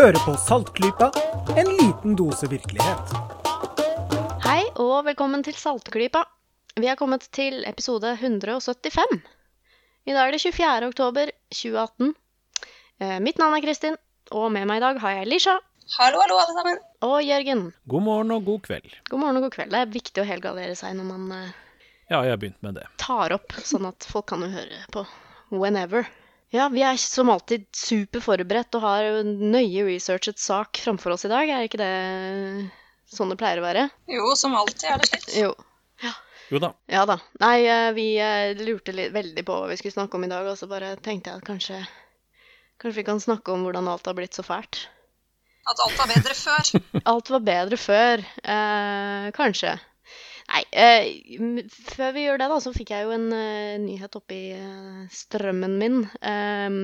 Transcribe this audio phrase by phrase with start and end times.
[0.00, 1.10] Hører på Saltklypa,
[1.60, 3.10] en liten dose virkelighet.
[4.40, 6.22] Hei og velkommen til Saltklypa.
[6.80, 9.18] Vi er kommet til episode 175.
[10.08, 10.88] I dag er det 24.
[10.88, 12.14] oktober 2018.
[12.96, 13.98] Eh, mitt navn er Kristin,
[14.32, 15.58] og med meg i dag har jeg Lisha
[15.98, 16.80] Hallo, hallo, alle sammen.
[17.04, 17.66] og Jørgen.
[17.92, 18.88] God morgen og god kveld.
[19.10, 19.74] God morgen og god kveld.
[19.74, 21.52] Det er viktig å helgardere seg når man eh,
[22.08, 22.88] Ja, jeg har begynt med det.
[22.96, 25.04] tar opp, sånn at folk kan jo høre på
[25.52, 26.08] whenever.
[26.50, 31.46] Ja, vi er som alltid superforberedt og har nøye researchet sak framfor oss i dag.
[31.46, 32.70] Er ikke det
[33.10, 33.86] sånn det pleier å være?
[34.10, 35.28] Jo, som alltid er det slik.
[35.38, 35.52] Jo.
[36.50, 36.72] Jo da.
[36.90, 37.20] Ja da.
[37.38, 40.48] Nei, eh, vi eh, lurte litt, veldig på hva vi skulle snakke om i dag,
[40.50, 41.82] og så bare tenkte jeg at kanskje
[42.80, 44.86] Kanskje vi kan snakke om hvordan alt har blitt så fælt.
[45.68, 46.70] At alt var bedre før.
[47.12, 48.22] Alt var bedre før.
[48.40, 49.74] Eh, kanskje.
[50.50, 54.40] Nei, eh, før vi gjør det, da, så fikk jeg jo en eh, nyhet oppi
[54.56, 56.80] eh, strømmen min eh,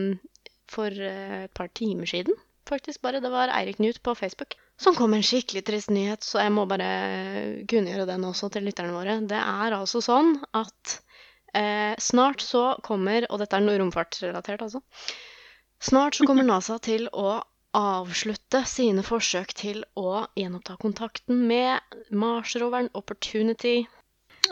[0.70, 2.36] for eh, et par timer siden.
[2.66, 3.22] Faktisk bare.
[3.22, 6.52] Det var Eirik Knut på Facebook som kom med en skikkelig trist nyhet, så jeg
[6.52, 6.88] må bare
[7.70, 9.18] kunngjøre den også til lytterne våre.
[9.24, 10.98] Det er altså sånn at
[11.56, 14.82] eh, snart så kommer, og dette er noe romfartsrelatert, altså.
[15.80, 17.38] Snart så kommer NASA til å
[17.76, 23.82] avslutte sine forsøk til å gjenoppta kontakten med Mars-roveren Opportunity.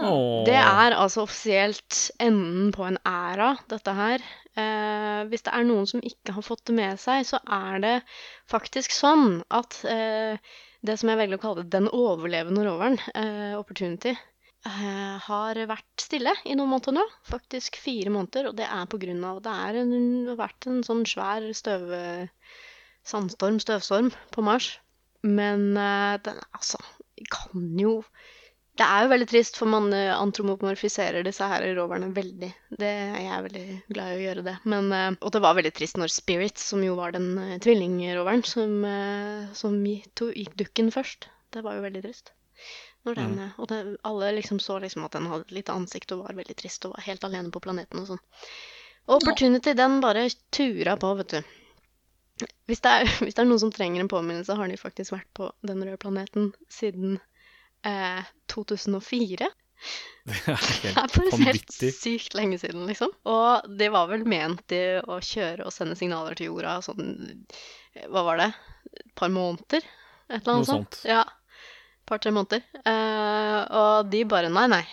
[0.01, 0.43] Åh.
[0.47, 4.25] Det er altså offisielt enden på en æra, dette her.
[4.59, 7.95] Eh, hvis det er noen som ikke har fått det med seg, så er det
[8.51, 10.37] faktisk sånn at eh,
[10.85, 14.13] det som jeg velger å kalle den overlevende roveren, eh, Opportunity,
[14.67, 17.07] eh, har vært stille i noen måneder nå.
[17.31, 20.83] Faktisk fire måneder, og det er på grunn av det er det har vært en
[20.87, 21.89] sånn svær støv,
[23.07, 24.75] sandstorm, støvstorm, på Mars.
[25.25, 26.81] Men eh, den altså
[27.33, 28.03] kan jo
[28.75, 32.49] det er jo veldig trist, for man eh, antromorfiserer disse her roverne veldig.
[32.75, 34.55] Det er jeg veldig glad i å gjøre det.
[34.67, 37.29] Men, eh, og det var veldig trist når Spirit, som jo var den
[37.63, 38.83] tvillingroveren, som,
[39.55, 41.31] som gikk dukken først.
[41.55, 42.35] Det var jo veldig trist.
[43.07, 43.49] Når den, mm.
[43.61, 46.57] og det, alle liksom så liksom at den hadde et lite ansikt og var veldig
[46.59, 48.23] trist og var helt alene på planeten og sånn.
[49.13, 51.55] Opportunity, den bare tura på, vet du.
[52.69, 55.29] Hvis det, er, hvis det er noen som trenger en påminnelse, har de faktisk vært
[55.37, 57.19] på den røde planeten siden
[57.87, 59.51] eh, 2004.
[60.25, 61.91] Det er Det er helt bare helt vanvittig.
[61.93, 63.11] sykt lenge siden, liksom.
[63.29, 67.11] Og det var vel ment i å kjøre og sende signaler til jorda sånn
[68.09, 68.47] Hva var det?
[69.03, 69.85] Et par måneder?
[70.31, 71.01] Et eller annet Noe sånt.
[71.05, 71.21] Ja.
[71.27, 72.65] Et par-tre måneder.
[72.81, 74.85] Eh, og de bare Nei, nei.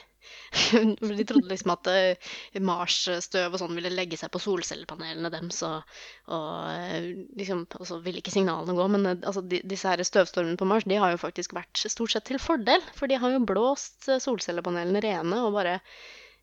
[1.19, 5.97] de trodde liksom at eh, Mars-støv og sånn ville legge seg på solcellepanelene deres, og,
[6.31, 8.87] og eh, liksom, så ville ikke signalene gå.
[8.91, 12.15] Men eh, altså, de, disse her støvstormene på Mars de har jo faktisk vært stort
[12.15, 15.79] sett til fordel, for de har jo blåst solcellepanelene rene og bare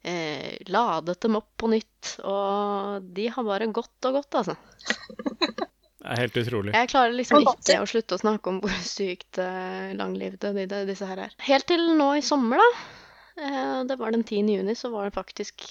[0.02, 2.14] eh, ladet dem opp på nytt.
[2.24, 4.56] Og de har bare gått og gått, altså.
[5.98, 6.72] Det er helt utrolig.
[6.72, 10.78] Jeg klarer liksom ikke å slutte å snakke om hvor sykt uh, langlivede de, de,
[10.88, 11.34] disse her er.
[11.44, 13.07] Helt til nå i sommer, da.
[13.38, 14.44] Eh, det var den 10.
[14.58, 15.64] juni, så var det faktisk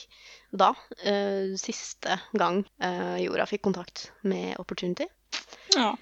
[0.52, 0.72] da
[1.04, 5.08] eh, siste gang eh, jorda fikk kontakt med Opportunity.
[5.76, 5.94] Ja.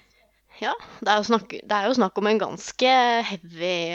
[0.56, 0.70] Ja,
[1.04, 2.92] det er snakk, det er jo snakk om en ganske
[3.28, 3.92] heavy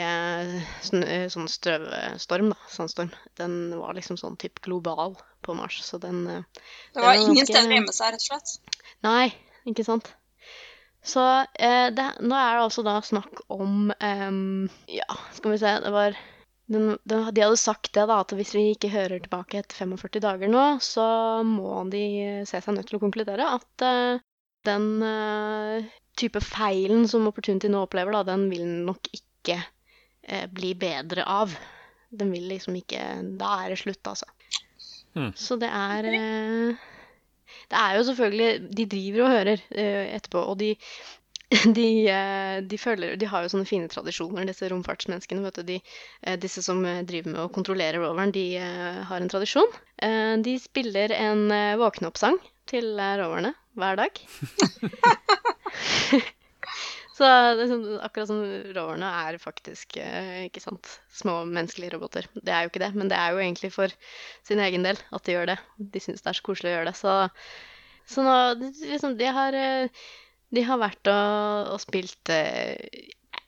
[1.32, 2.58] sånn strøvstorm, da.
[2.70, 3.10] Sandstorm.
[3.40, 7.50] Den var liksom sånn typ global på Mars, så den Det var den ingen ganske-
[7.56, 8.76] steder å gjemme seg, rett og slett.
[9.02, 9.32] Nei,
[9.66, 10.12] ikke sant.
[11.02, 11.18] Så
[11.58, 14.30] eh, det, nå er det altså da snakk om eh,
[15.00, 16.14] Ja, skal vi se Det var
[16.66, 20.22] den, den, De hadde sagt det, da, at hvis vi ikke hører tilbake etter 45
[20.22, 21.04] dager nå, så
[21.46, 22.04] må de
[22.48, 24.22] se seg nødt til å konkludere at uh,
[24.68, 30.74] den uh, type feilen som Opportunity nå opplever, da, den vil nok ikke uh, bli
[30.78, 31.54] bedre av.
[32.12, 33.02] Den vil liksom ikke
[33.40, 34.28] Da er det slutt, altså.
[35.16, 35.32] Mm.
[35.36, 36.06] Så det er
[37.68, 40.70] det er jo selvfølgelig De driver og hører etterpå, og de,
[41.76, 45.42] de, eh, de føler, De har jo sånne fine tradisjoner, disse romfartsmenneskene.
[45.44, 45.62] vet du.
[45.68, 45.78] De,
[46.22, 48.46] eh, disse som eh, driver med å kontrollere roveren, de
[49.08, 49.72] har en tradisjon.
[50.42, 52.38] De spiller en eh, våkne opp-sang
[52.70, 54.22] til roverne hver dag.
[57.12, 57.28] Så
[57.68, 58.40] sånn, akkurat som
[58.74, 62.26] roverne er faktisk ikke sant, små menneskelige roboter.
[62.34, 63.92] Det er jo ikke det, men det er jo egentlig for
[64.48, 65.58] sin egen del at de gjør det.
[65.92, 66.96] De syns det er så koselig å gjøre det.
[66.98, 67.12] Så,
[68.14, 68.36] så nå
[68.80, 69.58] liksom, de har,
[70.52, 72.76] de har vært og, og spilt eh,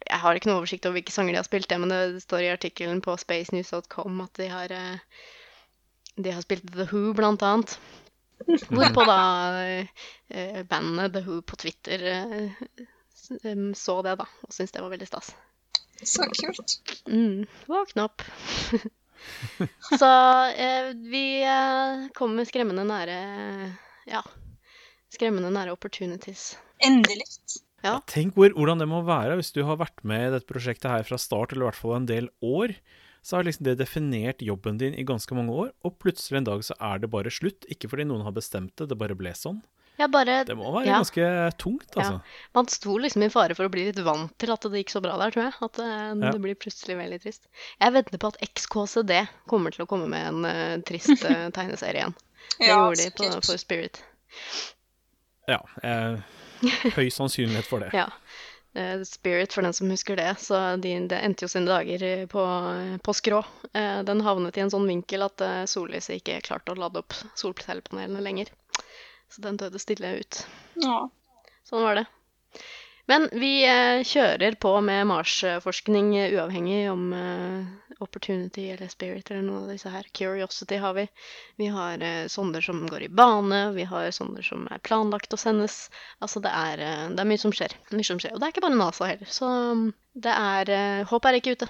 [0.05, 2.47] Jeg har ikke noe oversikt over hvilke sanger de har spilt, det, men det står
[2.47, 5.21] i artikkelen på spacenews.com at de har eh,
[6.17, 7.79] de har spilt The Who, blant annet.
[8.71, 9.21] Hvorpå da
[10.29, 12.63] eh, bandet The Who på Twitter eh,
[13.75, 15.33] så det, da, og syntes det var veldig stas.
[16.05, 16.75] Så kult.
[17.09, 18.23] Mm, våkne opp.
[20.01, 20.11] så
[20.53, 23.19] eh, vi eh, kommer skremmende nære
[24.11, 24.21] Ja.
[25.15, 26.57] Skremmende nære opportunities.
[26.85, 27.27] Endelig.
[27.85, 27.99] Ja.
[28.09, 31.05] Tenk hvor, hvordan det må være hvis du har vært med i dette prosjektet her
[31.07, 32.73] fra start, eller i hvert fall en del år.
[33.25, 36.65] Så har liksom det definert jobben din i ganske mange år, og plutselig en dag
[36.67, 37.65] så er det bare slutt.
[37.73, 39.63] Ikke fordi noen har bestemt det, det bare ble sånn.
[40.11, 40.97] Bare Det må være Ja.
[40.99, 41.25] ganske
[41.57, 42.19] tungt, altså.
[42.53, 45.01] Man sto liksom i fare for å bli litt vant til at det gikk så
[45.05, 45.55] bra der, tror jeg.
[45.63, 45.87] At det,
[46.25, 46.33] Ja.
[46.35, 47.47] det blir plutselig veldig trist.
[47.81, 52.01] Jeg venter på at XKCD kommer til å komme med en uh, trist uh, tegneserie
[52.03, 52.15] igjen.
[52.59, 54.03] Det Ja, gjorde de på, for Spirit.
[55.51, 55.61] Ja.
[55.83, 56.19] Eh,
[56.97, 57.91] høy sannsynlighet for det.
[58.01, 58.09] Ja.
[58.75, 60.33] Eh, Spirit, for den som husker det.
[60.43, 62.43] Så de, det endte jo sine dager eh, på,
[63.07, 63.45] på skrå.
[63.73, 67.15] Eh, Den havnet i en sånn vinkel at eh, sollyset ikke klarte å lade opp
[67.39, 68.51] solcellepanelene lenger.
[69.31, 70.41] Så den døde stille ut.
[70.83, 71.05] Ja.
[71.69, 72.07] Sånn var det.
[73.11, 79.45] Men vi eh, kjører på med Mars-forskning eh, uavhengig om eh, Opportunity eller Spirit eller
[79.45, 80.07] noen av disse her.
[80.17, 81.05] Curiosity har vi.
[81.61, 82.01] Vi har
[82.33, 85.91] sonder som går i bane, vi har sonder som er planlagt å sendes.
[86.25, 87.77] Altså det er, det er mye som skjer.
[87.93, 88.35] Mye som skjer.
[88.35, 89.31] Og det er ikke bare NASA heller.
[89.31, 89.85] Så mm,
[90.25, 90.73] det er
[91.11, 91.69] Håp er ikke ute.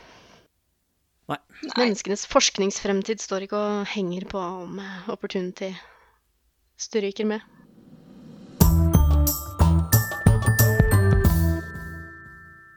[1.30, 1.40] Nei.
[1.74, 4.80] Menneskenes forskningsfremtid står ikke og henger på om
[5.12, 5.74] Opportunity
[6.80, 7.53] stryker med.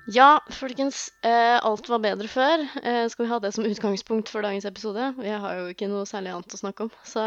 [0.07, 1.09] Ja, folkens.
[1.25, 2.61] Eh, alt var bedre før.
[2.79, 5.09] Eh, skal vi ha det som utgangspunkt for dagens episode?
[5.19, 6.91] Vi har jo ikke noe særlig annet å snakke om.
[7.03, 7.23] Så,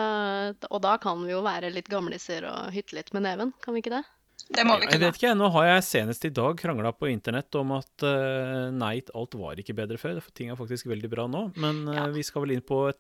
[0.71, 3.83] og da kan vi jo være litt gamliser og hytte litt med neven, kan vi
[3.85, 4.03] ikke det?
[4.51, 7.55] Det må vi Jeg vet ikke, Nå har jeg senest i dag krangla på internett
[7.61, 10.23] om at eh, nei, alt var ikke bedre før.
[10.35, 11.51] Ting er faktisk veldig bra nå.
[11.61, 12.07] Men eh, Ja.
[12.17, 12.99] vi skal vel inn på et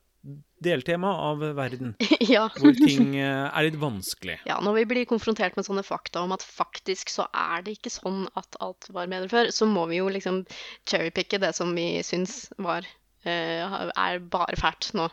[0.60, 1.94] deltema av verden
[2.34, 2.44] ja.
[2.60, 4.40] hvor ting eh, er litt vanskelig.
[4.48, 4.58] ja.
[4.60, 8.26] Når vi blir konfrontert med sånne fakta om at faktisk så er det ikke sånn
[8.36, 10.42] at alt var bedre før, så må vi jo liksom
[10.88, 12.84] cherrypicke det som vi syns var
[13.24, 15.08] eh, er bare fælt nå.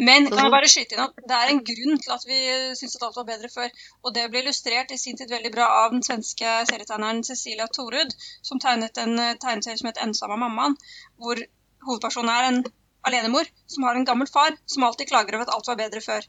[0.00, 2.38] Men kan jeg bare skyte inn at det er en grunn til at vi
[2.78, 3.72] syns at alt var bedre før.
[4.02, 8.14] Og det ble illustrert i sin tid veldig bra av den svenske serietegneren Cecilia Torud,
[8.44, 10.78] som tegnet en eh, tegneserie som het 'Ensamma mammaen',
[11.20, 11.40] hvor
[11.88, 12.62] hovedpersonen er en
[13.08, 16.26] alenemor som har en gammel far som alltid klager over at alt var bedre før.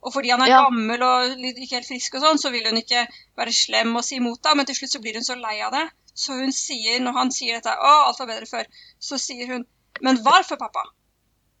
[0.00, 0.62] Og fordi han er Ja.
[0.64, 3.06] gammel og ikke helt frisk og sånn, så vil hun ikke
[3.36, 5.72] være slem og si imot det, men til slutt så blir hun så lei av
[5.72, 5.90] det.
[6.14, 8.66] Så hun sier, når han sier dette, 'Å, alt var bedre før',
[8.98, 9.66] så sier hun
[10.00, 10.88] 'Men hvorfor, pappa?'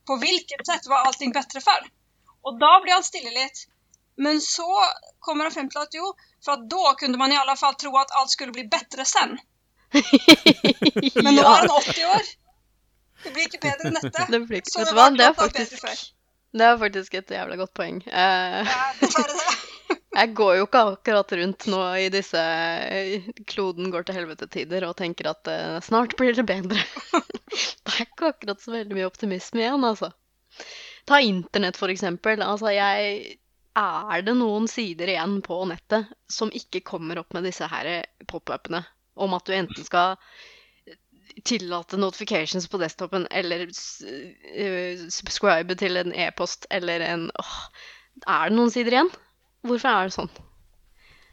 [0.06, 1.90] På hvilket sett var allting bedre før?
[2.44, 3.66] Og da blir han stille litt.
[4.16, 4.66] Men så
[5.20, 6.12] kommer han frem til at jo,
[6.44, 9.38] for da kunne man i alle fall tro at alt skulle bli bedre sen.
[11.24, 12.26] Men nå er han 80 år.
[13.24, 14.26] Det blir ikke bedre enn dette.
[14.34, 16.06] Det blir ikke, Så vet det du hva, var det er var faktisk.
[16.50, 18.00] Det er faktisk et jævla godt poeng.
[18.06, 18.70] Eh,
[19.00, 19.58] Det dessverre det.
[20.20, 22.40] jeg går jo ikke akkurat rundt nå i disse
[23.50, 26.82] kloden går til helvete-tider og tenker at eh, snart blir det bedre.
[27.86, 30.10] det er ikke akkurat så veldig mye optimisme igjen, altså.
[31.06, 32.42] Ta internett, for eksempel.
[32.44, 33.36] Altså, jeg
[33.80, 38.82] Er det noen sider igjen på nettet som ikke kommer opp med disse her pop-upene
[39.14, 40.18] om at du enten skal
[41.44, 47.56] tillate notifications på desktopen, eller eh, subscribe til en e-post, eller en åh,
[48.26, 49.10] Er det noen sider igjen?
[49.66, 50.30] Hvorfor er det sånn?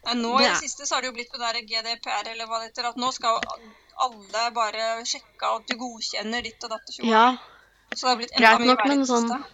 [0.07, 2.47] Nei, nå i Det siste så har det jo blitt på det der GDPR eller
[2.47, 3.41] hva det heter, at nå skal
[4.07, 7.07] alle bare sjekke at du godkjenner ditt og datt og tjo.
[7.09, 7.27] Ja,
[7.93, 9.53] Så det har blitt enda greit mye verre i det sånn siste.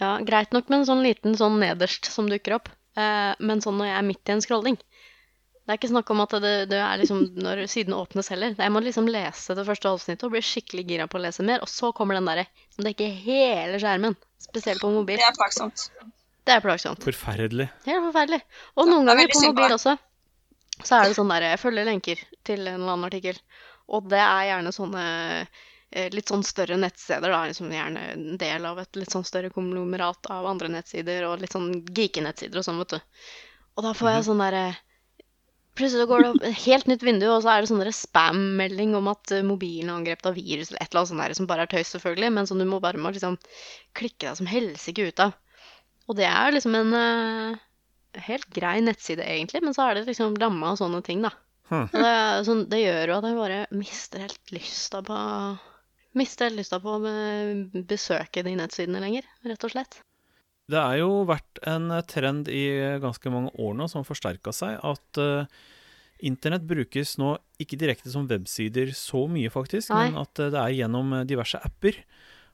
[0.00, 3.78] Ja, greit nok med en sånn liten sånn nederst som dukker opp, Uh, men sånn
[3.80, 4.74] når jeg er midt i en scrolling
[5.62, 8.56] Det er ikke snakk om at det, det er liksom når siden åpnes heller.
[8.58, 11.62] Jeg må liksom lese det første avsnittet og bli skikkelig gira på å lese mer,
[11.62, 15.22] og så kommer den derre som dekker hele skjermen, spesielt på mobil.
[15.22, 15.86] Det er plagsomt.
[16.42, 17.06] Det er plagsomt.
[17.06, 17.68] Forferdelig.
[17.86, 18.42] Helt forferdelig.
[18.74, 19.94] Og noen er ganger på mobil også,
[20.82, 23.38] så er det sånn der Jeg følger lenker til en eller annen artikkel,
[23.86, 28.66] og det er gjerne sånne eh, litt sånn større nettsteder, da, liksom gjerne en del
[28.66, 32.82] av et litt sånn større konglomerat av andre nettsider, og litt sånn geeky-nettsider og sånn,
[32.82, 33.28] vet du.
[33.78, 34.72] Og da får jeg sånn derre
[35.78, 39.06] Plutselig går det opp et helt nytt vindu, og så er det sånn spam-melding om
[39.12, 41.64] at eh, mobilen er angrepet av virus, eller et eller annet sånt der, som bare
[41.64, 43.38] er tøys, selvfølgelig, men som du må bare må liksom
[43.96, 45.32] klikke deg som helsike ut av.
[46.10, 47.62] Og det er liksom en uh,
[48.28, 51.32] helt grei nettside, egentlig, men så er det liksom lamma og sånne ting, da.
[51.72, 51.88] Hmm.
[51.88, 55.18] Det, er sånn, det gjør jo at jeg bare mister helt lysta på
[56.12, 57.12] Mister helt lysta på å
[57.88, 60.02] besøke de nettsidene lenger, rett og slett.
[60.70, 62.64] Det er jo vært en trend i
[63.02, 65.48] ganske mange år nå som forsterka seg, at uh,
[66.22, 70.10] internett brukes nå ikke direkte som websider så mye, faktisk, Nei.
[70.10, 71.98] men at eh, det er gjennom eh, diverse apper.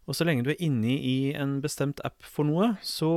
[0.08, 3.10] Og så lenge du er inne i en bestemt app for noe, så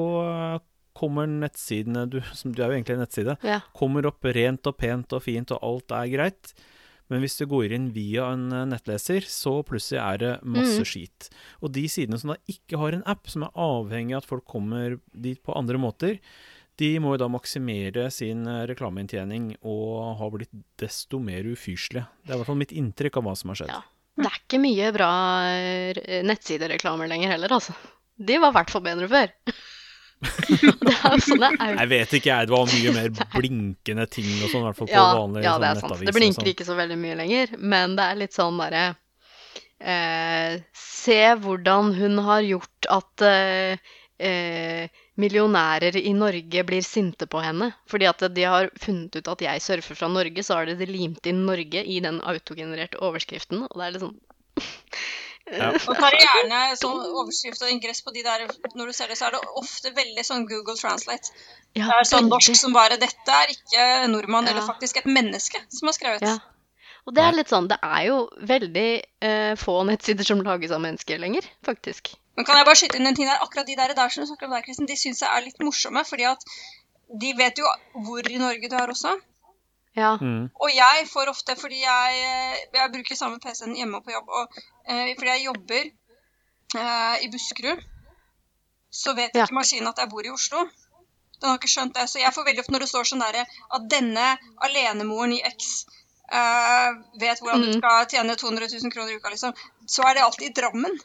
[0.98, 3.38] kommer nettsidene du, som, Du er jo egentlig en nettside.
[3.48, 3.62] Ja.
[3.76, 6.52] Kommer opp rent og pent og fint, og alt er greit.
[7.12, 10.88] Men hvis du går inn via en eh, nettleser, så plutselig er det masse Mm.
[10.88, 11.28] skit.
[11.62, 14.46] Og de sidene som da ikke har en app, som er avhengig av at folk
[14.48, 16.20] kommer dit på andre måter,
[16.82, 22.08] De må jo da maksimere sin eh, reklameinntjening og har blitt desto mer ufyselige.
[22.26, 23.74] Det er i hvert fall mitt inntrykk av hva som har skjedd.
[23.76, 23.82] Ja.
[24.18, 25.10] Det er ikke mye bra
[25.52, 27.76] eh, nettsidereklamer lenger heller, altså.
[28.18, 29.36] De var i hvert fall bedre før.
[31.28, 32.50] sånne Jeg vet ikke, jeg.
[32.50, 35.54] Det var mye mer blinkende ting og sånn, i hvert fall på Ja, vanlige ja,
[35.54, 36.04] sånn det er sant.
[36.08, 36.52] Det blinker sånn.
[36.54, 38.84] ikke så veldig mye lenger, men det er litt sånn derre
[39.80, 47.42] eh, Se hvordan hun har gjort at eh, eh, millionærer i Norge blir sinte på
[47.44, 47.72] henne.
[47.90, 51.26] Fordi at de har funnet ut at jeg surfer fra Norge, så har de limt
[51.30, 54.20] inn Norge i den autogenererte overskriften, og det er litt sånn
[55.52, 55.72] Ja.
[55.74, 58.44] Og tar gjerne sånn overskrift og ingress på de der
[58.78, 61.32] Når du ser det, så er det ofte veldig sånn Google Translate.
[61.76, 64.52] ja, Det er sånn norsk som bare Dette er ikke en nordmann, Ja.
[64.52, 66.22] eller faktisk et menneske som har skrevet.
[66.22, 66.38] Ja.
[67.08, 68.90] Og det er litt sånn, det er jo veldig
[69.22, 72.14] eh, få nettsider som lages av mennesker lenger, faktisk.
[72.38, 73.42] Men kan jeg bare skyte inn en ting der?
[73.42, 75.60] Akkurat de der, der som du snakker om der, Kristin, de syns jeg er litt
[75.60, 76.46] morsomme, fordi at
[77.20, 77.66] de vet jo
[78.06, 79.18] hvor i Norge du er også.
[79.98, 80.14] Ja.
[80.22, 80.50] Mm.
[80.56, 84.30] Og jeg får ofte, fordi jeg, eh, jeg bruker samme PC-en hjemme og på jobb,
[84.30, 85.90] og eh, fordi jeg jobber
[86.80, 87.82] eh, i Buskerud,
[88.92, 89.44] så vet Ja.
[89.46, 90.64] ikke maskinen at jeg bor i Oslo.
[91.42, 92.06] Den har ikke skjønt det.
[92.10, 93.46] Så jeg får veldig ofte når det står sånn derre
[93.76, 95.86] at denne alenemoren i X
[96.32, 97.78] eh, vet hvordan du Mm.
[97.82, 99.54] skal tjene 200 000 kroner i uka, liksom,
[99.88, 101.00] så er det alltid i Drammen.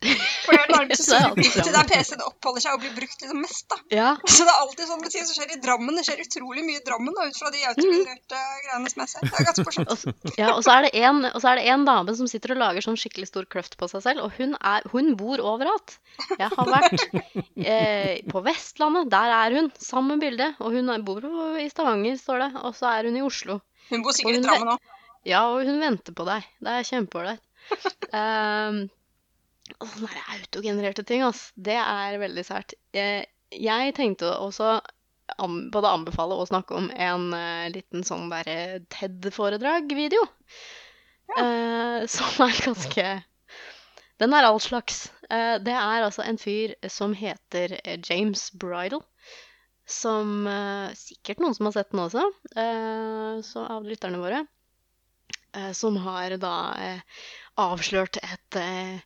[0.00, 3.42] For det er er det i så der PC-en oppholder seg og blir brukt liksom
[3.44, 3.78] mest, da.
[3.92, 4.08] ja.
[4.24, 5.98] Så det er alltid sånn ting som skjer i Drammen.
[5.98, 9.26] Det skjer utrolig mye i Drammen da, ut fra de autogenererte greiene som jeg ser.
[9.26, 10.30] Det er ganske morsomt.
[10.40, 12.62] Ja, og så er det en, og så er det en dame som sitter og
[12.62, 15.98] lager sånn skikkelig stor kløft på seg selv, og hun, er, hun bor overalt.
[16.40, 17.04] Jeg har vært
[17.60, 20.54] eh, på Vestlandet, der er hun, samme bilde.
[20.64, 21.28] Og hun bor
[21.60, 23.60] i Stavanger, står det, og så er hun i Oslo.
[23.90, 24.96] Hun bor sikkert sikkert i Drammen òg.
[25.28, 26.46] Ja, og hun venter på deg.
[26.64, 27.42] Det er kjempeålreit.
[28.16, 28.86] Um,
[29.78, 32.74] sånne autogenererte ting, ass, det er veldig sært.
[32.96, 34.80] Jeg, jeg tenkte også
[35.38, 40.26] an, både anbefale og snakke om en uh, liten sånn derre TED-foredrag-video.
[41.38, 43.04] Eh, som er ganske
[44.18, 45.04] Den er all slags.
[45.30, 49.04] Uh, det er altså en fyr som heter eh, James Bridle.
[49.90, 52.20] Som eh, sikkert noen som har sett den også,
[52.54, 54.44] eh, så av lytterne våre.
[55.54, 57.00] eh, som har da eh,
[57.60, 59.00] avslørt et eh,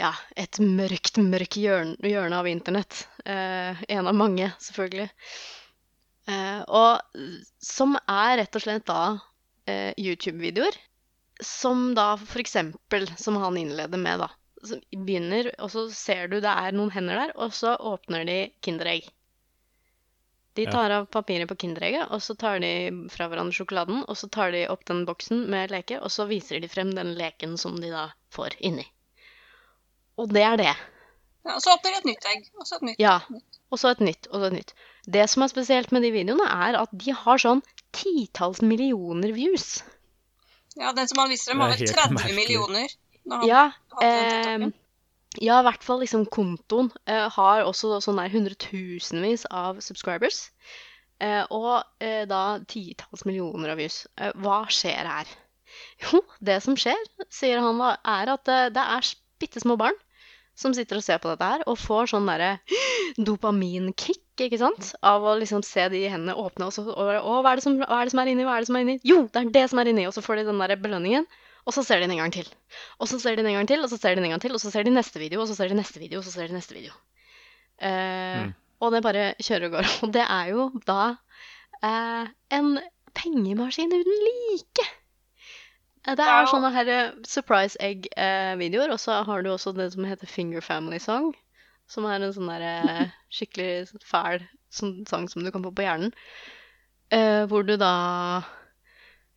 [0.00, 3.04] ja, et mørkt, mørkt hjørne, hjørne av internett.
[3.24, 5.08] Eh, en av mange, selvfølgelig.
[6.30, 7.20] Eh, og
[7.64, 9.02] som er rett og slett da
[9.68, 10.78] eh, YouTube-videoer.
[11.44, 14.30] Som da for eksempel, som han innleder med, da.
[14.64, 18.42] Som begynner, og så ser du det er noen hender der, og så åpner de
[18.64, 19.08] Kinderegg.
[20.58, 22.72] De tar av papiret på Kinderegget, og så tar de
[23.12, 26.60] fra hverandre sjokoladen, og så tar de opp den boksen med leke, og så viser
[26.60, 28.84] de frem den leken som de da får inni.
[30.20, 30.72] Og det er det.
[31.46, 32.48] Ja, og så åpner de et nytt egg.
[32.60, 33.00] Og så et nytt.
[33.00, 33.18] Ja.
[33.70, 34.74] Og så et nytt, og så et nytt.
[35.08, 37.62] Det som er spesielt med de videoene, er at de har sånn
[37.96, 39.80] titalls millioner views.
[40.78, 42.36] Ja, den som han viser dem, har vel 30 merkelig.
[42.36, 42.92] millioner.
[43.30, 43.62] Han Ja,
[44.02, 44.66] eh,
[45.40, 50.48] ja, i hvert fall liksom kontoen eh, har også sånn der hundretusenvis av subscribers.
[51.20, 54.04] Eh, og eh, da titalls millioner av views.
[54.18, 55.32] Eh, hva skjer her?
[56.02, 56.98] Jo, det som skjer,
[57.30, 59.10] sier han er at eh, det er
[59.40, 59.96] bitte små barn
[60.60, 62.50] som sitter og ser på dette her, og får sånn derre
[63.28, 64.92] dopaminkick, ikke sant?
[65.04, 67.66] Av å liksom se de hendene åpne, og så og, bare, Å, hva er, det
[67.66, 68.46] som, hva er det som er inni?
[68.48, 68.98] Hva er det som er inni?
[69.04, 70.06] Jo, det er det som er inni!
[70.08, 71.28] Og så får de den der belønningen,
[71.68, 72.48] og så ser de den en gang til.
[72.98, 74.44] Og så ser de den en gang til, og så ser de den en gang
[74.44, 76.32] til, og så ser de neste video, og så ser de neste video, og så
[76.32, 76.96] ser de neste video.
[77.80, 78.56] Eh, Mm.
[78.80, 79.88] Og det bare kjører og går.
[80.06, 81.02] Og det er jo da
[81.84, 82.70] eh, en
[83.16, 84.86] pengemaskin uten like.
[86.06, 90.06] Eh, Det er sånne her eh, surprise egg-videoer, og så har du også det som
[90.08, 91.32] heter Finger Family Song.
[91.90, 95.84] Som er en sånn der eh, skikkelig fæl sånn sang som du kan få på
[95.84, 96.14] hjernen.
[97.10, 97.94] Eh, hvor du da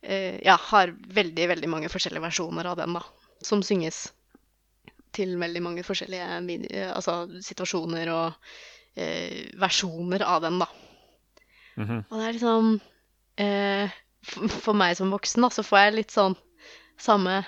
[0.02, 3.02] eh, ja, har veldig, veldig mange forskjellige versjoner av den, da.
[3.44, 4.06] Som synges
[5.14, 8.54] til veldig mange forskjellige altså, situasjoner og
[8.98, 10.70] eh, versjoner av den, da.
[11.74, 12.00] Mhm.
[12.08, 12.72] Og det er liksom
[13.42, 13.94] eh,
[14.24, 16.36] for, for meg som voksen, da, så får jeg litt sånn
[17.00, 17.42] samme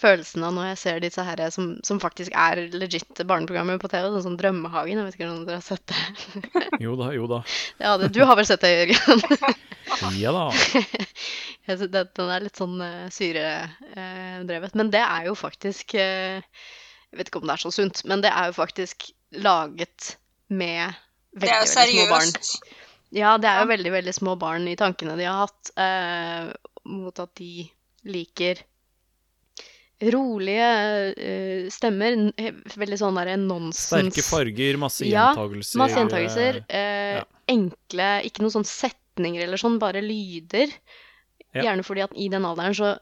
[0.00, 4.08] følelsen av når jeg ser disse her som, som faktisk er legit barneprogrammer på TV.
[4.10, 4.98] Sånn som Drømmehagen.
[4.98, 6.72] Jeg vet ikke om dere har sett det?
[6.82, 7.42] Jo da, jo da.
[7.84, 9.24] Ja, det, du har vel sett det, Jørgen?
[10.18, 10.48] Ja da.
[11.68, 14.74] Jeg synes det, den er litt sånn uh, syredrevet.
[14.76, 18.24] Men det er jo faktisk uh, Jeg vet ikke om det er så sunt, men
[18.24, 19.06] det er jo faktisk
[19.44, 20.16] laget
[20.48, 20.92] med
[21.38, 22.34] veldig, veldig små barn.
[23.14, 26.50] Ja, det er jo veldig, veldig små barn i tankene de har hatt, eh,
[26.90, 27.68] mot at de
[28.10, 28.58] liker
[30.02, 32.32] rolige eh, stemmer.
[32.36, 35.30] eh, Veldig sånn derre nonsens Sterke farger, masse Ja.
[35.34, 36.64] Masse gjentagelser.
[36.68, 37.24] eh, Eh, ja.
[37.48, 40.68] enkle Ikke noen sånn setninger eller sånn, bare lyder.
[41.54, 41.62] Ja.
[41.70, 42.96] Gjerne fordi at i den alderen så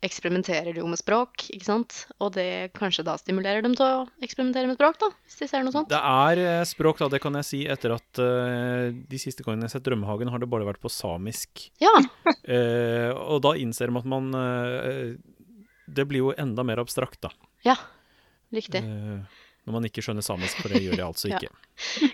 [0.00, 2.06] eksperimenterer de jo med språk, ikke sant?
[2.22, 5.64] Og det kanskje da stimulerer dem til å eksperimentere med språk, da, hvis de ser
[5.66, 5.88] noe sånt.
[5.90, 9.72] Det er språk, da, det kan jeg si, etter at uh, de siste gangene jeg
[9.72, 11.66] har sett Drømmehagen, har det bare vært på samisk.
[11.82, 11.90] Ja.
[12.30, 15.16] uh, og da innser de at man eh,
[15.88, 17.30] Det blir jo enda mer abstrakt, da.
[17.64, 17.76] Ja.
[18.54, 18.80] Riktig.
[18.84, 21.40] Eh, når man ikke skjønner samisk, for det gjør jeg altså Ja.
[21.40, 21.54] ikke.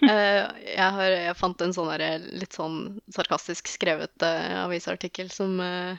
[0.04, 0.40] Eh,
[0.74, 5.94] jeg, har, jeg fant en sånn der, litt sånn sarkastisk skrevet uh, avisartikkel som, uh,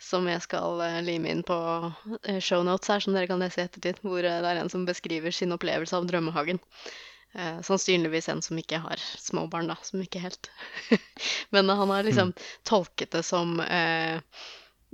[0.00, 1.56] som jeg skal uh, lime inn på
[2.40, 5.34] shownotes her, som dere kan lese i ettertid, hvor eh, det er en som beskriver
[5.34, 6.62] sin opplevelse av drømmehagen.
[7.34, 10.48] Eh, sannsynligvis en som ikke har småbarn, da, som ikke helt
[11.52, 12.30] Men han har liksom
[12.62, 14.20] tolket det som eh,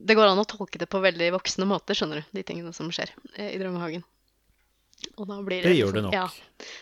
[0.01, 2.89] Det går an å tolke det på veldig voksne måter, skjønner du, de tingene som
[2.95, 4.05] skjer eh, i drømmehagen.
[5.17, 6.15] Og da blir Det gjør det nok.
[6.15, 6.27] Ja,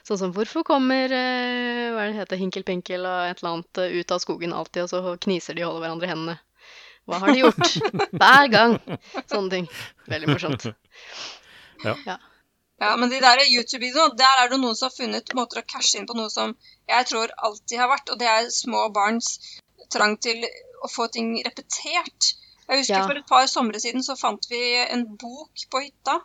[0.07, 3.99] Sånn som hvorfor kommer eh, hva er det heter, Hinkelpinkel og et eller annet eh,
[3.99, 6.39] ut av skogen alltid, og så kniser de og holder hverandre i hendene.
[7.09, 7.77] Hva har de gjort?
[8.21, 8.75] Hver gang.
[9.31, 9.71] Sånne ting.
[10.11, 10.71] Veldig morsomt.
[12.79, 15.99] Ja, men de der YouTube-videoene, der er det noen som har funnet måter å cashe
[15.99, 16.53] inn på noe som
[16.87, 19.33] jeg tror alltid har vært, og det er små barns
[19.91, 20.45] trang til
[20.83, 22.29] å få ting repetert.
[22.69, 23.07] Jeg husker Ja.
[23.07, 26.19] for et par somre siden så fant vi en bok på hytta,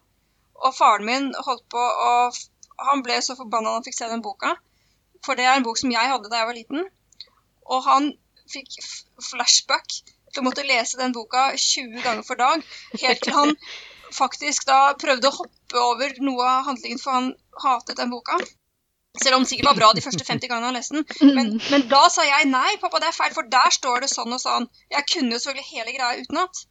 [0.55, 2.11] og faren min holdt på å
[2.83, 4.55] Han ble så forbanna da han fikk se den boka,
[5.23, 6.87] for det er en bok som jeg hadde da jeg var liten,
[7.69, 8.07] og han
[8.49, 8.73] fikk
[9.21, 9.93] flashback
[10.33, 12.65] til å måtte lese den boka 20 ganger for dag,
[13.03, 13.55] helt til han
[14.21, 17.31] faktisk da prøvde å hoppe over noe av handlingen, for han
[17.61, 18.41] hatet den boka.
[19.21, 21.33] Selv om det sikkert var bra de første 50 gangene han leste den.
[21.37, 24.33] Men, men da sa jeg nei, pappa, det er feil, for der står det sånn
[24.33, 24.65] og sånn.
[24.93, 26.63] Jeg kunne jo selvfølgelig hele greia utenat,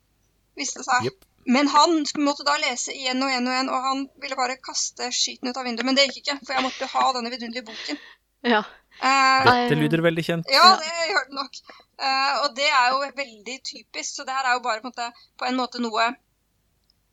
[0.58, 1.06] viste det seg.
[1.06, 1.28] Jepp.
[1.54, 5.08] Men han måtte da lese igjen og igjen og igjen, og han ville bare kaste
[5.14, 5.86] skiten ut av vinduet.
[5.86, 8.02] Men det gikk ikke, for jeg måtte ha denne vidunderlige boken.
[8.46, 8.62] Ja.
[9.02, 10.50] Uh, Dette lyder veldig kjent.
[10.52, 11.58] ja, det gjør det nok.
[12.02, 14.94] Uh, og det er jo veldig typisk, så det her er jo bare på en
[14.94, 16.10] måte, på en måte noe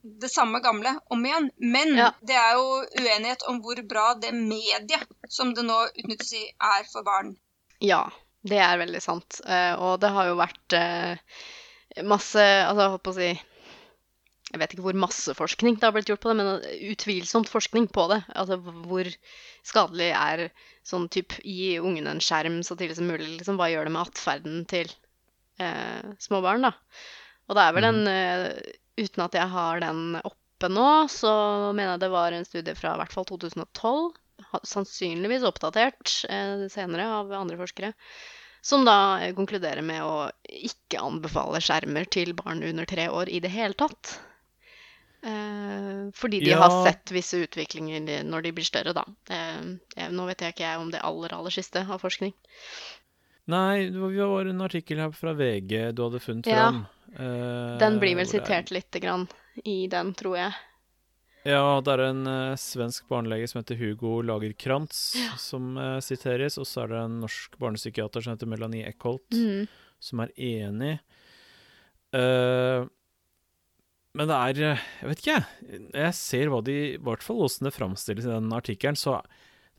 [0.02, 1.50] det samme gamle om igjen.
[1.58, 2.10] Men Ja.
[2.24, 6.86] det er jo uenighet om hvor bra det mediet som det nå utnyttes i, er
[6.92, 7.34] for barn.
[7.80, 8.06] Ja,
[8.46, 9.40] det er veldig sant.
[9.46, 11.16] Eh, og det har jo vært eh,
[12.04, 13.30] masse Altså, jeg holdt på å si
[14.50, 17.86] Jeg vet ikke hvor masse forskning det har blitt gjort på det, men utvilsomt forskning
[17.94, 18.24] på det.
[18.34, 19.06] Altså hvor
[19.62, 20.48] skadelig er
[20.82, 23.60] sånn type gi ungene en skjerm så tidlig som mulig, liksom.
[23.60, 24.90] Hva gjør det med atferden til
[25.60, 26.72] eh, små barn, da?
[27.46, 28.48] Og det er vel en eh,
[29.00, 31.30] Uten at jeg har den oppe nå, så
[31.72, 34.10] mener jeg det var en studie fra i hvert fall 2012
[34.66, 37.92] sannsynligvis oppdatert eh, senere av andre forskere,
[38.64, 40.14] som da eh, konkluderer med å
[40.48, 44.18] ikke anbefale skjermer til barn under tre år i det hele tatt.
[45.22, 46.62] Eh, fordi de Ja.
[46.62, 49.04] har sett visse utviklinger når de blir større, da.
[49.28, 52.32] Eh, nå vet jeg ikke jeg om det aller, aller siste av forskning.
[53.50, 56.68] Nei, det var- en artikkel her fra VG du hadde funnet Ja.
[56.70, 56.86] fram.
[57.18, 59.26] Uh, Den blir vel det er- sitert lite grann
[59.64, 60.52] i den, tror jeg.
[61.44, 66.66] Ja, det er en uh, svensk barnelege som heter Hugo Lagerkrantz som uh, siteres, og
[66.68, 69.66] så er det en norsk barnepsykiater som heter Melanie Eckholt, Mm.
[69.98, 70.98] som er enig.
[72.12, 72.84] Eh,
[74.18, 75.36] men det er eh, Jeg vet ikke,
[75.70, 75.90] jeg.
[75.94, 79.20] Jeg ser hva de I hvert fall åssen det framstilles i den artikkelen, så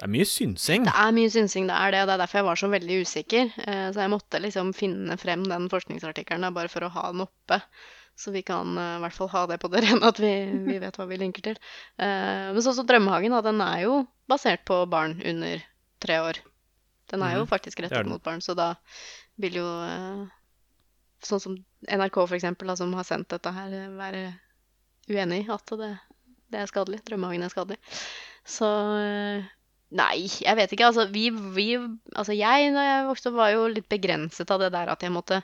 [0.02, 0.86] det er mye synsing.
[0.90, 2.96] Det er mye synsing, det er det, og det er derfor jeg var så veldig
[3.06, 3.52] usikker.
[3.70, 7.60] Eh, Så jeg måtte liksom finne frem den forskningsartikkelen bare for å ha den oppe.
[8.18, 10.32] Så vi kan eh, i hvert fall ha det på det rene, at vi,
[10.66, 11.60] vi vet hva vi linker til.
[12.02, 15.62] Eh, Men sånn som Drømmehagen, den er jo basert på barn under
[16.02, 16.42] tre år.
[17.14, 18.74] Den er jo Mhm, faktisk rettet mot barn, så da
[19.38, 19.68] vil jo
[21.22, 24.34] Sånn som NRK, for eksempel, da, som har sendt dette her, være
[25.12, 25.90] uenig i at det,
[26.50, 27.04] det er skadelig.
[27.06, 27.78] Drømmehagen er skadelig.
[28.42, 28.66] Så
[29.92, 30.88] Nei, jeg vet ikke.
[30.88, 31.26] Altså, vi,
[31.56, 31.68] vi
[32.16, 35.12] Altså, jeg, da jeg vokste opp, var jo litt begrenset av det der at jeg
[35.12, 35.42] måtte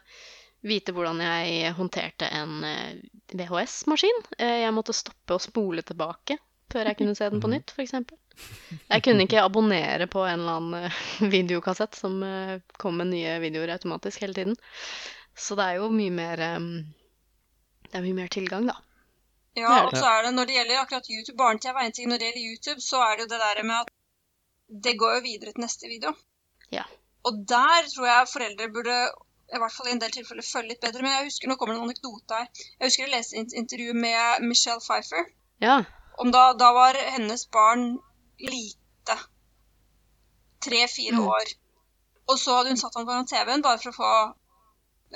[0.68, 2.94] vite hvordan jeg håndterte en eh,
[3.38, 4.24] VHS-maskin.
[4.40, 6.40] Eh, Jeg måtte stoppe og spole tilbake
[6.72, 7.94] før jeg kunne se den på nytt, f.eks.
[8.92, 10.98] Jeg kunne ikke abonnere på en eller annen eh,
[11.36, 12.18] videokassett som
[12.80, 14.58] kom med nye videoer automatisk hele tiden.
[15.38, 18.76] Så det er jo mye mer Det er mye mer tilgang, da.
[19.58, 22.10] Ja, og så er det når det gjelder akkurat YouTube, barne-TV er en ting.
[22.12, 23.94] Når det gjelder YouTube, så er det jo det der med at
[24.68, 26.14] det går jo videre til neste video.
[26.72, 26.84] Ja.
[27.28, 28.98] Og der tror jeg foreldre burde
[29.48, 31.76] i hvert fall i en del tilfeller følge litt bedre Men Jeg husker, Nå kommer
[31.76, 32.50] det en anekdote her.
[32.80, 35.30] Jeg husker jeg leste et intervju med Michelle Pfeiffer.
[35.64, 35.78] Ja.
[36.20, 37.86] Om da, da var hennes barn
[38.40, 39.16] lite.
[40.66, 41.28] Tre-fire Mm.
[41.28, 41.54] år.
[42.28, 44.12] Og så hadde hun satt ham foran TV-en bare for å få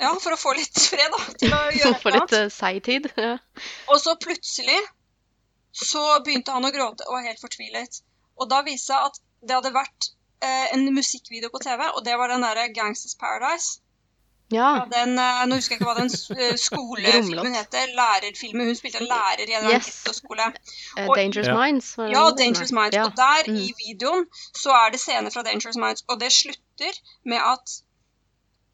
[0.00, 1.34] ja, for å få litt fred, da.
[1.36, 3.10] Til å gjøre For litt uh, seig tid.
[3.20, 3.34] Ja.
[3.92, 4.78] Og så plutselig
[5.76, 8.00] så begynte han å gråte og var helt fortvilet.
[8.40, 10.10] Og da viste det seg at det hadde vært
[10.42, 13.78] eh, en musikkvideo på TV, og det var den derre Gangsters Paradise.
[14.52, 14.84] Ja.
[14.92, 17.92] Den, eh, nå husker jeg ikke hva den eh, skolefilmen heter.
[17.96, 18.66] Lærerfilmen.
[18.68, 20.02] Hun spilte en lærer i en Yes.
[21.06, 21.54] Og- Dangerous Ja.
[21.56, 21.94] Minds.
[21.96, 22.24] det Ja.
[22.42, 22.94] Dangerous Minds.
[22.98, 23.04] Ja.
[23.06, 23.56] Og der Mm.
[23.56, 24.26] i videoen
[24.64, 26.92] så er det scener fra Dangerous Minds, og det slutter
[27.24, 27.66] med at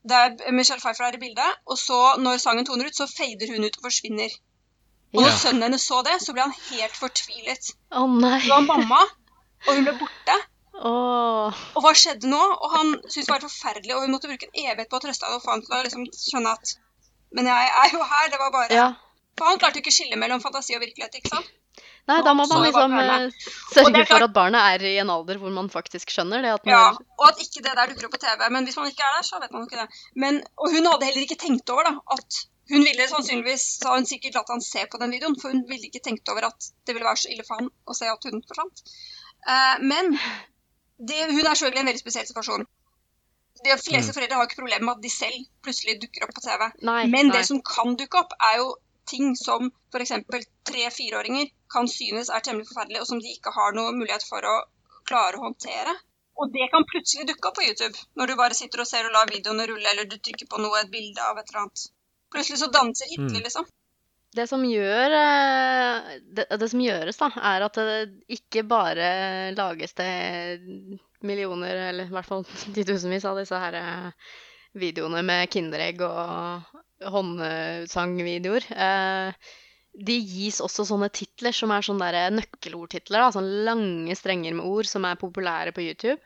[0.09, 0.17] det
[0.49, 3.65] er Michelle Pfeiffer er i bildet, og så når sangen toner ut, så fader hun
[3.65, 4.31] ut og forsvinner.
[5.15, 5.37] Og når Ja.
[5.37, 7.71] sønnen hennes så det, så ble han helt fortvilet.
[7.93, 8.41] Å nei.
[8.41, 9.01] Det var mamma,
[9.67, 10.37] og hun ble borte.
[10.79, 11.61] Åh.
[11.75, 12.39] Og hva skjedde nå?
[12.39, 15.27] Og han syntes det var forferdelig, og hun måtte bruke en evighet på å trøste
[15.27, 16.75] henne og få han til å liksom skjønne at
[17.35, 18.89] Men jeg er jo her, det var bare Ja.
[19.39, 21.51] For han klarte ikke å skille mellom fantasi og virkelighet, ikke sant?
[22.09, 25.39] Nei, da må man liksom eh, sørge er for at barnet er i en alder
[25.39, 26.55] hvor man faktisk skjønner det.
[26.71, 28.47] Ja, og at ikke det der dukker opp på TV.
[28.55, 30.01] Men hvis man ikke er der, så vet man jo ikke det.
[30.25, 32.41] Men, og hun hadde heller ikke tenkt over da, at
[32.73, 35.63] hun ville sannsynligvis så har hun sikkert latt han se på den videoen, for hun
[35.69, 38.29] ville ikke tenkt over at det ville være så ille for han å se at
[38.29, 38.83] hun forsvant.
[39.49, 40.19] Uh, men
[40.99, 42.67] det, hun er selvfølgelig i en veldig spesiell situasjon.
[43.65, 46.69] De fleste foreldre har ikke problemer med at de selv plutselig dukker opp på TV.
[46.87, 47.37] Nei, Men nei.
[47.39, 48.69] det som kan dukke opp, er jo
[49.09, 50.13] ting som f.eks.
[50.69, 54.57] tre-fireåringer kan synes er temmelig forferdelig, og som de ikke har noe mulighet for å
[55.09, 55.95] klare å håndtere.
[56.39, 59.15] Og det kan plutselig dukke opp på YouTube, når du bare sitter og ser og
[59.17, 61.89] lar videoene rulle, eller du trykker på noe, et bilde av et eller annet.
[62.31, 63.45] Plutselig så danser Hitler, Mm.
[63.49, 63.67] liksom.
[64.37, 67.95] Det som, gjør, eh, det, det som gjøres, da, er at det
[68.37, 69.07] ikke bare
[69.57, 70.09] lages det
[71.25, 72.45] millioner, eller i hvert fall
[72.77, 74.29] titusenvis av disse her eh,
[74.79, 78.69] videoene med Kinderegg og håndsangvideoer.
[78.77, 79.49] Eh,
[79.99, 83.25] De gis også sånne titler som er sånne nøkkelordtitler.
[83.25, 86.21] Da, sånne lange strenger med ord som er populære på YouTube.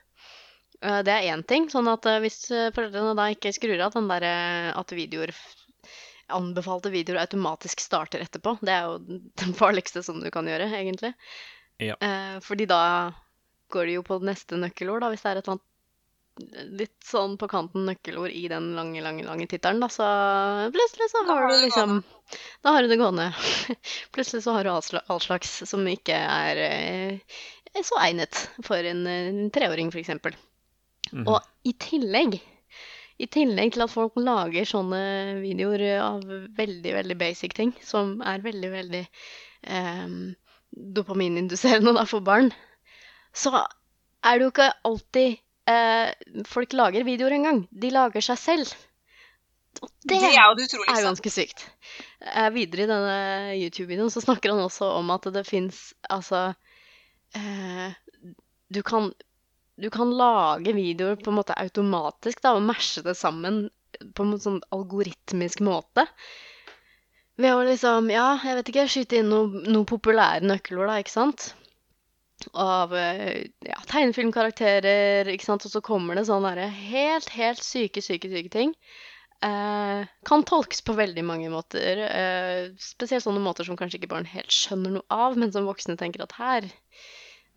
[0.82, 1.68] Det er én ting.
[1.70, 2.40] Sånn at hvis
[2.74, 4.26] foreldrene da ikke skrur av den der
[4.74, 5.30] at videoer
[6.34, 8.56] anbefalte videoer automatisk starter etterpå.
[8.60, 11.12] Det er jo den farligste som du kan gjøre, egentlig.
[11.82, 11.96] Ja.
[11.98, 12.82] Eh, fordi da
[13.72, 15.68] går det jo på neste nøkkelord, da, hvis det er et eller annet
[16.80, 20.06] litt sånn på kanten nøkkelord i den lange, lange, lange tittelen, da, så
[20.72, 21.98] plutselig så har du liksom
[22.64, 23.26] Da har du det gående.
[24.14, 29.28] plutselig så har du all slags som ikke er eh, så egnet for en, eh,
[29.28, 30.36] en treåring, for eksempel.
[31.12, 31.28] -hmm.
[31.28, 32.38] Og i tillegg,
[33.20, 35.02] i tillegg til at folk lager sånne
[35.42, 36.22] videoer av
[36.56, 39.02] veldig, veldig basic ting, som er veldig, veldig
[39.68, 40.16] um,
[40.72, 42.50] dopamininduserende da for barn,
[43.36, 43.52] så
[44.22, 45.36] er det jo ikke alltid
[45.70, 46.12] eh,
[46.48, 47.64] folk lager videoer engang.
[47.70, 48.74] De lager seg selv.
[49.82, 51.04] Og Det er jo er utroligste.
[51.06, 51.64] ganske sykt.
[52.20, 53.16] Eh, videre i denne
[53.58, 56.52] YouTube-videoen så snakker han også om at det fins altså
[57.34, 57.94] eh,
[58.72, 59.10] du, kan,
[59.80, 63.64] du kan lage videoer på en måte automatisk da, og mashe det sammen
[64.16, 66.06] på en sånn algoritmisk måte.
[67.40, 71.14] Ved å liksom, ja, jeg vet ikke, skyte inn noen noe populære nøkkelord, da, ikke
[71.14, 71.52] sant?
[72.58, 75.64] Av eh, ja, tegnefilmkarakterer, ikke sant?
[75.66, 78.74] Og så kommer det sånne derre helt, helt syke, syke, syke ting.
[79.42, 82.04] Eh, kan tolkes på veldig mange måter.
[82.06, 85.96] Eh, spesielt sånne måter som kanskje ikke barn helt skjønner noe av, men som voksne
[86.00, 86.68] tenker at her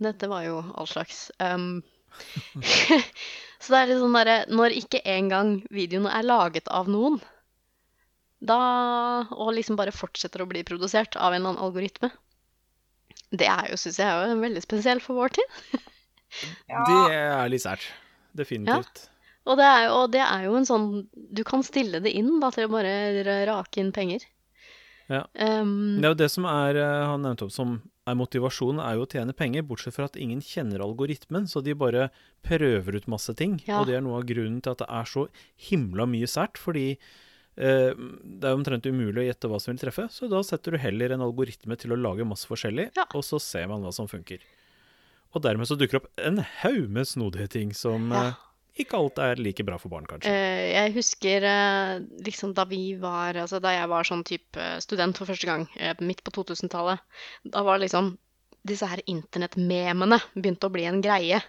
[0.01, 1.29] Dette var jo all slags.
[1.39, 1.79] Um,
[3.61, 7.17] så det er litt sånn derre Når ikke engang videoene er laget av noen,
[8.45, 8.59] da
[9.33, 12.11] Og liksom bare fortsetter å bli produsert av en eller annen algoritme,
[13.35, 15.59] det er jo, syns jeg, er jo veldig spesielt for vår tid.
[16.67, 16.81] Ja.
[16.83, 17.83] Det er litt sært.
[18.35, 19.05] Definitivt.
[19.45, 22.41] Og det, er jo, og det er jo en sånn Du kan stille det inn
[22.41, 24.25] da, til å bare rake inn penger.
[25.07, 25.21] Ja.
[25.37, 27.77] Um, Det er jo det som er, eh, han nevnte opp som
[28.13, 32.11] motivasjonen, er jo å tjene penger, bortsett fra at ingen kjenner algoritmen, så de bare
[32.45, 33.57] prøver ut masse ting.
[33.65, 33.79] Ja.
[33.81, 35.27] Og det er noe av grunnen til at det er så
[35.71, 36.91] himla mye sært, fordi
[37.57, 40.77] eh, det er omtrent umulig å gjette hva som vil treffe, så da setter du
[40.77, 43.07] heller en algoritme til å lage masse forskjellig, Ja.
[43.15, 44.43] og så ser man hva som funker.
[45.33, 48.27] Og dermed så dukker det opp en haug med snodige ting som Ja.
[48.27, 48.33] eh,
[48.81, 50.31] ikke alt er like bra for barn, kanskje.
[50.31, 55.17] Eh, jeg husker eh, liksom da vi var Altså da jeg var sånn type student
[55.19, 57.03] for første gang, eh, midt på 2000-tallet,
[57.47, 58.15] da var liksom
[58.65, 61.39] disse her internettmemene begynte å bli en greie.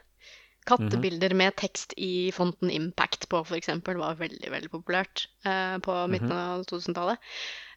[0.67, 6.35] Kattebilder med tekst i fonten Impact på, eksempel, var veldig, veldig populært eh, på midten
[6.35, 7.23] av 2000-tallet.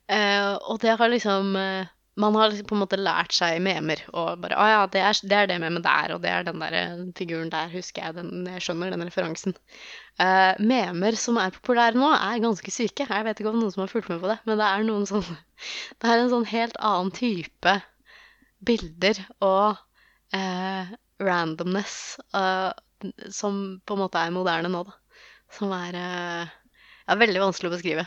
[0.10, 4.02] Eh, og det har liksom eh, Man har liksom på en måte lært seg memer
[4.12, 6.64] og bare Å ja, det er, det er det memet der, og det er den
[6.64, 8.18] der eh, figuren der, husker jeg.
[8.18, 9.56] Den, jeg skjønner den referansen.
[10.20, 13.08] Uh, memer som er populære nå, er ganske syke.
[13.08, 15.08] Jeg vet ikke om noen som har fulgt med på det, men det er noen
[15.08, 15.24] sånn
[16.00, 17.78] Det er en sånn helt annen type
[18.68, 19.80] bilder og
[20.36, 21.98] uh, randomness
[22.36, 22.72] uh,
[23.32, 25.24] som på en måte er moderne nå, da.
[25.56, 28.04] Som er ja, veldig vanskelig å beskrive.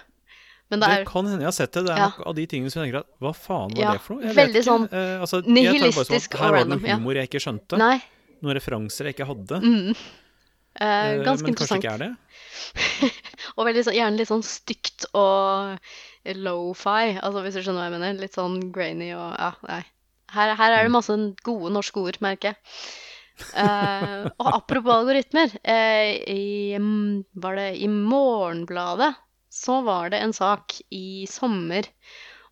[0.73, 1.83] Men det Det er kan hende jeg har sett det.
[1.85, 2.09] Det er Ja.
[2.09, 4.25] nok av de tingene som jeg tenker at Hva faen var Ja, det for noe?
[4.25, 7.29] Jeg veldig sånn uh, altså, det nihilistisk og Her var det random, noe humor jeg
[7.31, 7.79] ikke skjønte.
[7.83, 7.95] Nei.
[8.43, 9.61] Noen referanser jeg ikke hadde.
[9.63, 9.95] Mm,
[10.81, 12.11] Uh, ganske men kanskje ikke er det?
[13.61, 15.77] Og veldig, gjerne litt sånn stygt og
[16.41, 18.21] low-fi, altså hvis du skjønner hva jeg mener.
[18.23, 19.83] Litt sånn grainy og ja, nei.
[20.33, 21.13] Her, her er det masse
[21.45, 22.57] gode norske ord, merker jeg.
[23.53, 25.53] uh, og apropos algoritmer.
[25.61, 29.13] Uh, i, mm, var det i Morgenbladet
[29.63, 31.87] så var det en sak i sommer,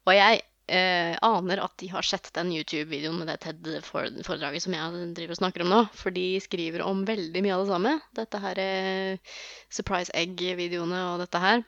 [0.07, 5.09] og jeg eh, aner at de har sett den YouTube-videoen med det TED-foredraget som jeg
[5.19, 7.95] driver og snakker om nå, for de skriver om veldig mye av det samme.
[8.21, 9.35] Dette her eh,
[9.73, 11.65] Surprise Egg-videoene og dette her.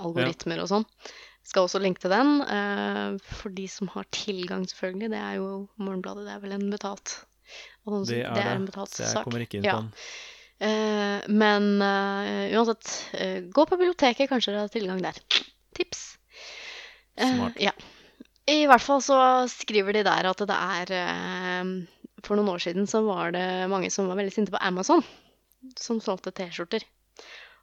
[0.00, 0.86] Algoritmer og sånn.
[1.44, 2.38] Skal også linke til den.
[2.40, 5.10] eh, for de som har tilgang, selvfølgelig.
[5.12, 6.24] Det er jo Morgenbladet.
[6.24, 7.18] Det er vel en betalt
[7.84, 8.70] annonse- Det er en det.
[8.72, 9.24] betalt jeg sak.
[9.28, 9.92] kommer ikke inn på den.
[9.92, 15.18] Eh, men eh, uansett, eh, gå på biblioteket, kanskje dere har tilgang der.
[15.74, 16.04] Tips.
[17.16, 17.60] Eh, Smart.
[17.60, 17.72] ja.
[18.46, 21.70] I hvert fall så skriver de der at det er eh,
[22.24, 25.02] For noen år siden så var det mange som var veldig sinte på Amazon,
[25.80, 26.84] som solgte T-skjorter.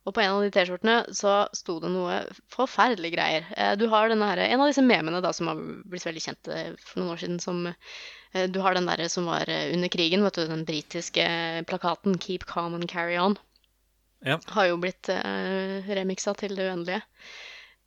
[0.01, 2.15] Og på en av de T-skjortene så sto det noe
[2.49, 3.45] forferdelige greier.
[3.53, 6.49] Eh, Du har denne her, En av disse memene da som har blitt veldig kjent
[6.49, 10.23] eh, for noen år siden, som eh, Du har den derre som var under krigen,
[10.25, 11.27] vet du, den britiske
[11.69, 13.37] plakaten 'Keep calm and carry on'.
[14.25, 14.39] Ja.
[14.53, 17.01] Har jo blitt uh, remiksa til det uendelige.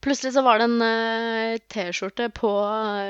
[0.02, 2.50] Plutselig så var det en uh, T-skjorte på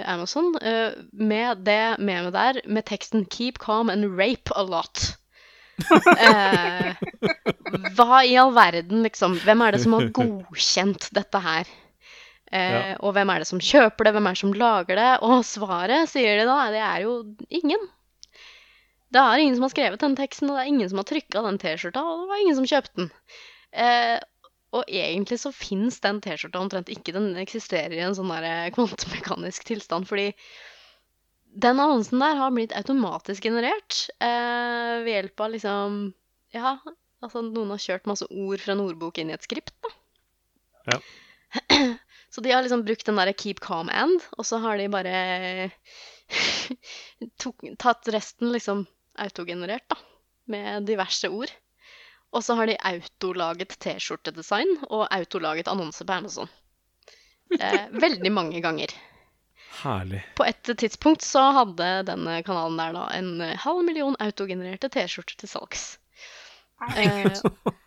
[0.04, 5.16] Amazon uh, med det memet der, med teksten 'Keep calm and rape a lot'.
[5.74, 6.94] Eh,
[7.96, 9.34] hva i all verden, liksom?
[9.42, 11.70] Hvem er det som har godkjent dette her?
[12.52, 12.82] Eh, Ja.
[13.02, 15.08] Og hvem er det som kjøper det, hvem er det som lager det?
[15.26, 17.16] Og svaret, sier de da, det er jo
[17.50, 17.88] ingen.
[19.14, 21.42] Det er ingen som har skrevet den teksten, og det er ingen som har trykka
[21.46, 23.10] den T-skjorta, og det var ingen som kjøpte den.
[23.72, 24.18] Eh,
[24.74, 27.12] og egentlig så fins den T-skjorta omtrent ikke.
[27.14, 30.32] Den eksisterer i en sånn der kvantemekanisk tilstand, fordi
[31.54, 35.98] den annonsen der har blitt automatisk generert eh, ved hjelp av liksom
[36.54, 36.76] Ja,
[37.22, 39.92] altså noen har kjørt masse ord fra en ordbok inn i et skript, da.
[40.92, 40.98] Ja.
[42.34, 45.18] Så de har liksom brukt den derre keep calm and, og så har de bare
[47.42, 48.82] tok, tatt resten liksom
[49.22, 50.00] autogenerert, da.
[50.50, 51.52] Med diverse ord.
[52.34, 56.50] Og så har de autolaget T-skjortedesign og autolaget annonse på Amazon.
[57.54, 58.90] Eh, veldig mange ganger.
[59.82, 60.22] Herlig.
[60.38, 65.38] På et tidspunkt så hadde denne kanalen der da en eh, halv million autogenererte T-skjorter
[65.40, 65.86] til salgs.
[66.98, 67.40] Eh,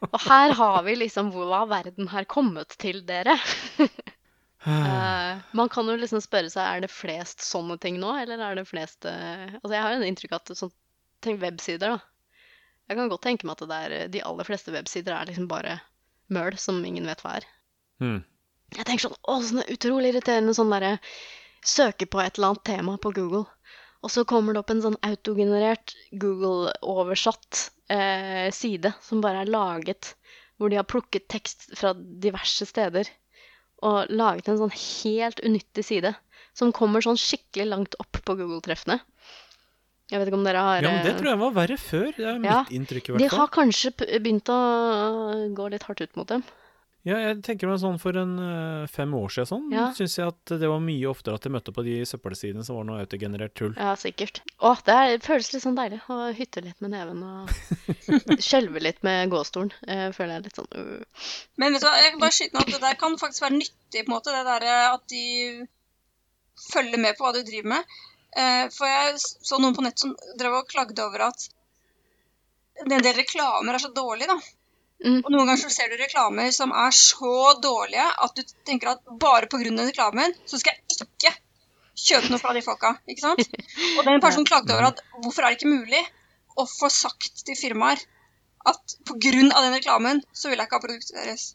[0.10, 3.38] og her har vi liksom hvor hva verden har kommet til, dere.
[4.68, 8.58] Eh, man kan jo liksom spørre seg er det flest sånne ting nå, eller er
[8.58, 10.74] det flest eh, Altså jeg har jo inntrykk av at sånn,
[11.24, 12.50] tenk websider, da.
[12.90, 15.48] Jeg kan godt tenke meg at det er, eh, de aller fleste websider er liksom
[15.48, 15.78] bare
[16.36, 17.48] møl som ingen vet hva er.
[18.04, 18.20] Mm.
[18.76, 20.98] Jeg tenker sånn, å, sånn utrolig irriterende sånn derre
[21.68, 23.46] Søke på et eller annet tema på Google,
[24.06, 30.14] og så kommer det opp en sånn autogenerert Google-oversatt eh, side som bare er laget
[30.58, 33.10] hvor de har plukket tekst fra diverse steder
[33.86, 36.14] og laget en sånn helt unyttig side
[36.58, 38.98] som kommer sånn skikkelig langt opp på Google-treffene.
[40.08, 42.08] Jeg vet ikke om dere har Ja, men det eh, tror jeg var verre før.
[42.16, 43.28] Det er mitt Ja, inntrykk, i hvert fall.
[43.28, 43.92] De har kanskje
[44.24, 44.60] begynt å
[45.58, 46.46] gå litt hardt ut mot dem.
[47.08, 49.86] Ja, jeg tenker meg sånn for en eh, fem år siden sånn, Ja.
[49.96, 52.88] syns jeg at det var mye oftere at jeg møtte på de søppelsidene som var
[52.90, 53.72] noe autogenerert tull.
[53.80, 54.42] Ja, sikkert.
[54.60, 57.54] Å, det er, føles litt sånn deilig å hytte litt med neven og
[58.50, 59.72] skjelve litt med gåstolen.
[59.88, 61.24] Jeg føler jeg er litt sånn uh.
[61.56, 63.60] Men vet du hva, jeg kan bare skyte noe at det der kan faktisk være
[63.62, 65.26] nyttig, på en måte, det der at de
[66.74, 67.98] følger med på hva du driver med.
[68.38, 71.48] Eh, For jeg så noen på nett som drev og klagde over at
[72.84, 74.38] en del reklamer er så dårlige, da.
[75.06, 75.20] Mm.
[75.22, 79.04] Og noen ganger så ser du reklamer som er så dårlige at du tenker at
[79.22, 79.60] bare pga.
[79.86, 81.34] reklamen så skal jeg ikke
[81.98, 82.96] kjøpe noe fra de folka.
[83.08, 83.44] ikke sant?
[83.98, 86.04] Og den personen klagde over at hvorfor er det ikke mulig
[86.58, 88.02] å få sagt til firmaer
[88.66, 89.32] at pga.
[89.32, 91.48] den reklamen så vil jeg ikke ha produktet deres.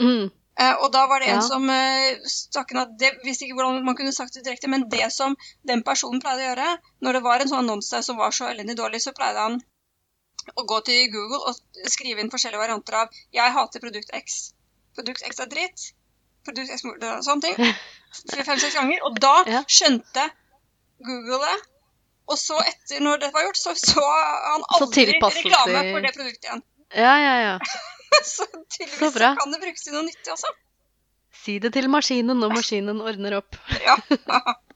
[0.00, 0.30] Mm.
[0.58, 1.46] Eh, og da var det en Ja.
[1.46, 5.12] som eh, stakk at det visste ikke hvordan man kunne sagt det direkte, men det
[5.12, 8.48] som den personen pleide å gjøre, når det var en sånn annonse som var så
[8.50, 9.60] elendig dårlig, så pleide han
[10.56, 14.52] å gå til Google og skrive inn forskjellige varianter av 'Jeg hater produkt X'.
[14.94, 15.88] Produkt X er dritt.
[16.44, 17.74] Produkt X er sånne ting.
[18.44, 19.02] Fem-seks ganger.
[19.04, 19.64] Og da Ja.
[19.68, 20.30] skjønte
[21.04, 21.58] Google det.
[22.28, 26.14] Og så etter når det var gjort, så så han aldri så reklame for det
[26.16, 26.62] produktet igjen.
[26.94, 27.58] Ja, ja, ja.
[28.24, 30.50] Så Så tydeligvis så kan det brukes til noe nyttig også.
[31.44, 33.56] Si det til maskinen, og maskinen ordner opp.
[33.84, 33.96] Ja.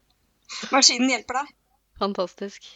[0.75, 1.53] Maskinen hjelper deg.
[1.99, 2.69] Fantastisk.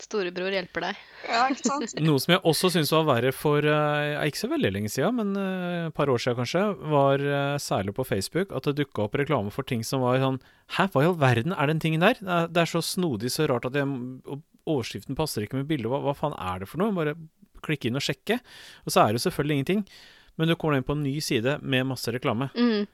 [0.00, 1.00] Storebror hjelper deg.
[1.28, 1.94] Ja, ikke sant?
[2.06, 5.34] Noe som jeg også syns var verre for uh, ikke så veldig lenge siden, men
[5.36, 9.18] et et par år siden kanskje, var uh, særlig på Facebook at det dukka opp
[9.18, 10.38] reklame for ting som var sånn
[10.76, 12.18] Hæ, hva i all verden er den tingen der?
[12.20, 15.68] Det er, det er så snodig, så rart at jeg og Overskriften passer ikke med
[15.70, 15.88] bildet.
[15.90, 16.94] Hva, hva faen er det for noe?
[16.94, 17.16] Bare
[17.64, 18.38] klikke inn og sjekke.
[18.84, 19.84] Og så er det jo selvfølgelig ingenting.
[20.38, 22.50] Men du kommer inn på en ny side med masse reklame.
[22.54, 22.84] Mm.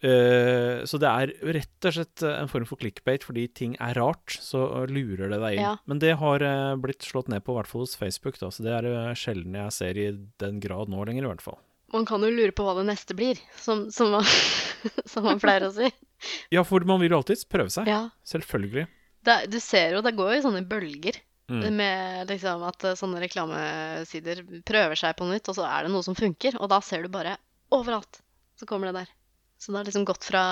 [0.00, 4.38] Eh, så det er rett og slett en form for clickbait fordi ting er rart,
[4.40, 5.66] så lurer det deg inn.
[5.66, 5.74] Ja.
[5.90, 8.64] Men det har uh, blitt slått ned på, i hvert fall hos Facebook, da, så
[8.64, 10.06] det er uh, sjelden jeg ser i
[10.40, 11.60] den grad nå lenger, i hvert fall.
[11.92, 14.26] Man kan jo lure på hva det neste blir, som, som, man,
[15.10, 15.90] som man pleier å si.
[16.52, 17.88] Ja, for man vil jo alltids prøve seg.
[17.88, 18.10] Ja.
[18.28, 18.84] Selvfølgelig.
[19.24, 21.16] Det, du ser jo, det går jo i sånne bølger.
[21.50, 21.62] Mm.
[21.74, 26.04] Med liksom at eh, sånne reklamesider prøver seg på nytt, og så er det noe
[26.06, 26.60] som funker.
[26.60, 27.38] Og da ser du bare
[27.74, 28.20] overalt,
[28.60, 29.14] så kommer det der.
[29.60, 30.42] Så det har liksom gått fra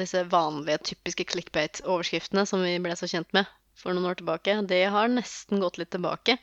[0.00, 3.44] disse vanlige, typiske clickbait-overskriftene som vi ble så kjent med
[3.76, 4.54] for noen år tilbake.
[4.70, 6.38] Det har nesten gått litt tilbake.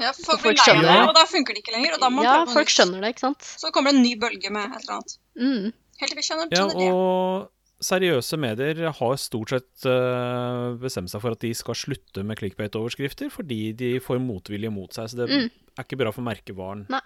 [0.00, 1.08] Ja, for folk folk blir lei av det, det.
[1.10, 1.96] og da funker det ikke lenger.
[1.96, 3.44] Og da må Ja, prøve folk skjønner det, ikke sant?
[3.60, 5.14] Så kommer det en ny bølge med et eller annet.
[5.40, 5.68] Mm.
[6.00, 6.80] Helt til vi skjønner, Ja, og...
[6.80, 6.88] det.
[6.92, 7.52] og
[7.86, 13.28] seriøse medier har stort sett eh, bestemt seg for at de skal slutte med clickbait-overskrifter
[13.32, 15.50] fordi de får motvilje mot seg, så det Mm.
[15.76, 16.86] er ikke bra for merkevaren.
[16.88, 17.02] Nei.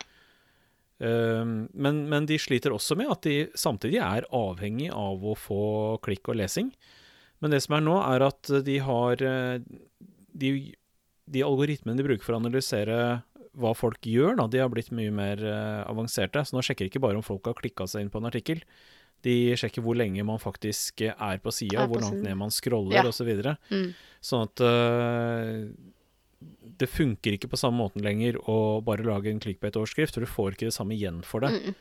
[1.01, 5.61] Um, men, men de sliter også med at de samtidig er avhengig av å få
[6.05, 6.69] klikk og lesing.
[7.41, 9.63] Men det som er nå, er at de har eh,
[10.37, 10.51] De,
[11.27, 12.99] de algoritmene de bruker for å analysere
[13.59, 16.45] hva folk gjør, da, de har blitt mye mer eh, avanserte.
[16.47, 18.61] Så nå sjekker de ikke bare om folk har klikka seg inn på en artikkel.
[19.25, 23.07] De sjekker hvor lenge man faktisk er på sida, hvor langt ned man scroller Ja.
[23.09, 23.27] og Så
[23.73, 23.91] Mm.
[24.21, 25.73] Sånn at øh,
[26.81, 30.55] det funker ikke på samme måten lenger å bare lage en clickbait-overskrift, for du får
[30.57, 31.75] ikke det samme igjen for det Mm.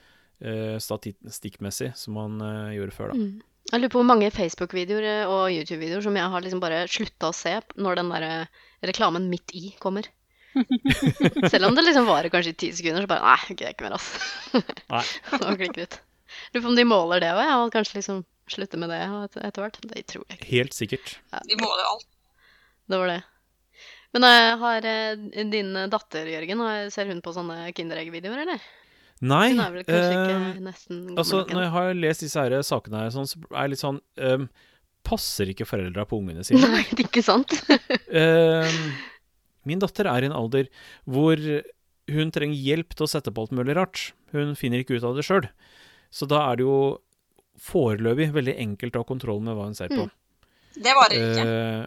[0.43, 3.13] øh, statistikkmessig som man øh, gjorde før.
[3.13, 3.15] da.
[3.19, 3.41] Mm.
[3.71, 7.29] Jeg lurer på hvor mange Facebook-videoer eh, og YouTube-videoer som jeg har liksom bare slutta
[7.29, 8.45] å se når den der eh,
[8.89, 10.07] reklamen midt i kommer.
[11.51, 13.85] Selv om det liksom varer kanskje i ti sekunder, så bare Nei, jeg gidder ikke
[13.85, 14.19] mer, altså.
[14.95, 15.03] Nei.
[15.51, 15.99] Og klikker ut.
[16.53, 19.37] Lurer på om de måler det òg, ja, og kanskje liksom slutter med det et-
[19.45, 19.77] etter hvert.
[19.93, 20.49] Det tror jeg ikke.
[20.49, 21.15] Helt sikkert.
[21.47, 22.07] Vi måler alt.
[22.89, 23.19] Det var det.
[24.15, 28.63] Men eh, har eh, din datter, Jørgen, ser hun på sånne Kinderegg-videoer, eller?
[29.19, 32.43] Nei, Hun er vel kanskje øh, ikke nesten gammel altså når jeg har lest disse
[32.45, 34.45] her sakene her, sånn, så er jeg litt sånn øhm,
[35.09, 36.61] Passer ikke foreldra på ungene sine?
[36.71, 37.51] Nei, det er ikke sant?
[37.59, 38.79] uh,
[39.67, 40.69] min datter er i en alder
[41.07, 41.39] hvor
[42.13, 44.09] hun trenger hjelp til å sette på alt mulig rart.
[44.35, 45.47] Hun finner ikke ut av det sjøl.
[46.13, 46.79] Så da er det jo
[47.59, 50.07] foreløpig veldig enkelt å ha kontroll med hva hun ser på.
[50.07, 50.75] Mm.
[50.79, 51.45] Det varer ikke.
[51.45, 51.81] Eh,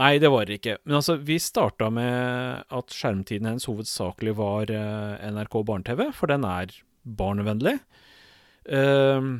[0.00, 0.78] nei, det var det ikke.
[0.84, 6.46] Men altså, vi starta med at skjermtiden hennes hovedsakelig var eh, NRK barne-TV, for den
[6.48, 7.78] er barnevennlig.
[8.64, 9.32] Eh,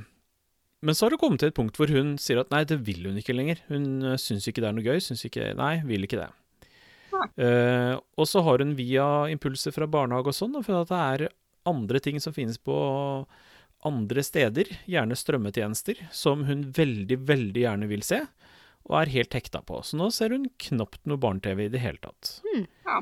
[0.84, 3.06] men så har det kommet til et punkt hvor hun sier at nei, det vil
[3.08, 3.62] hun ikke lenger.
[3.70, 5.00] Hun uh, syns ikke det er noe gøy.
[5.00, 6.28] Syns ikke Nei, vil ikke det.
[7.40, 11.34] Eh, og så har hun via impulser fra barnehage og sånn, funnet at det er
[11.70, 12.76] andre ting som finnes på
[13.84, 18.20] andre steder, gjerne strømmetjenester, som hun veldig, veldig gjerne vil se,
[18.90, 19.80] og er helt hekta på.
[19.84, 22.38] Så nå ser hun knapt noe barne-TV i det hele tatt.
[22.54, 23.00] Mm, Ja.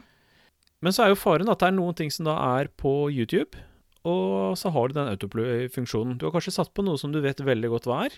[0.83, 3.55] Men så er jo faren at det er noen ting som da er på YouTube,
[4.05, 6.17] og så har du den autoplay-funksjonen.
[6.19, 8.17] Du har kanskje satt på noe som du vet veldig godt hva er,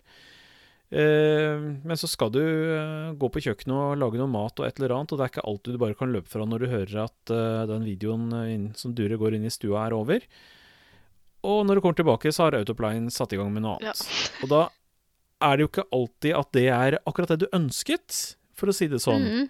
[0.92, 4.80] eh, men så skal du eh, gå på kjøkkenet og lage noe mat og et
[4.80, 7.02] eller annet, og det er ikke alltid du bare kan løpe fra når du hører
[7.04, 10.24] at eh, den videoen som durer går inn i stua, er over.
[11.44, 13.92] Og når du kommer tilbake, så har autoplayen satt i gang med noe Ja.
[13.92, 14.08] annet.
[14.44, 14.62] Og da
[15.44, 18.18] er det jo ikke alltid at det er akkurat det du ønsket,
[18.54, 19.24] for å si det sånn.
[19.24, 19.46] Mm.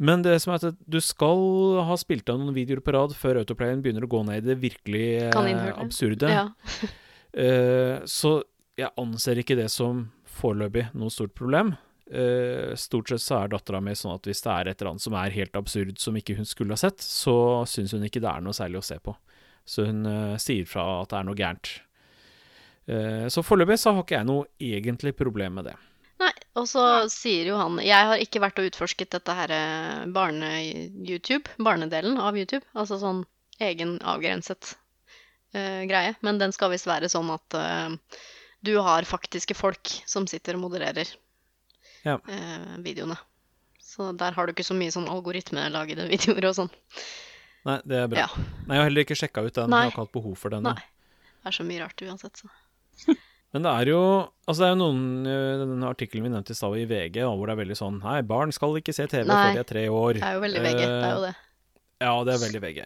[0.00, 3.42] Men det som er at du skal ha spilt av noen videoer på rad før
[3.42, 6.30] Autoplayen begynner å gå ned i det virkelig eh, absurde.
[6.32, 6.46] Ja.
[7.36, 8.38] uh, så
[8.80, 10.06] jeg anser ikke det som
[10.40, 11.74] foreløpig noe stort problem.
[12.08, 15.04] Uh, stort sett så er dattera mi sånn at hvis det er et eller annet
[15.04, 17.36] som er helt absurd som ikke hun skulle ha sett, så
[17.68, 19.14] syns hun ikke det er noe særlig å se på.
[19.68, 21.76] Så hun uh, sier fra at det er noe gærent.
[22.86, 25.76] Eh, så foreløpig så har ikke jeg noe egentlig problem med det.
[26.20, 30.02] Nei, og så sier jo han Jeg har ikke vært og utforsket dette her eh,
[30.12, 32.64] barne-YouTube, barnedelen av YouTube.
[32.74, 33.24] Altså sånn
[33.60, 34.74] egen avgrenset
[35.52, 36.14] uh, greie.
[36.24, 38.20] Men den skal visst være sånn at uh,
[38.64, 41.10] du har faktiske folk som sitter og modererer
[42.06, 42.16] Ja.
[42.16, 43.18] uh, videoene.
[43.84, 46.72] Så der har du ikke så mye sånn algoritmelagede videoer og sånn.
[47.68, 48.24] Nei, det er bra.
[48.24, 48.44] Ja.
[48.64, 49.68] Nei, jeg har heller ikke sjekka ut den.
[49.68, 49.84] Nei.
[49.84, 50.64] Jeg har ikke hatt behov for den.
[50.64, 50.78] Nei.
[51.40, 52.48] Det er så mye rart uansett, så.
[53.54, 54.00] Men det er jo
[54.46, 57.48] Altså det er jo noen øh, Den artikkelen vi nevnte i stad i VG, hvor
[57.48, 59.38] det er veldig sånn Nei, barn skal ikke se TV Nei.
[59.38, 60.20] før de er tre år.
[60.20, 60.78] Det er jo veldig VG.
[60.80, 61.32] Det er jo det.
[61.34, 61.46] Eh,
[62.00, 62.78] Ja, det er veldig VG.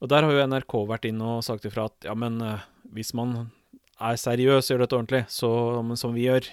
[0.00, 2.60] Og der har jo NRK vært inn og sagt ifra at ja, men øh,
[2.94, 3.32] hvis man
[4.00, 5.50] er seriøs og gjør dette ordentlig, så,
[5.98, 6.46] som vi gjør,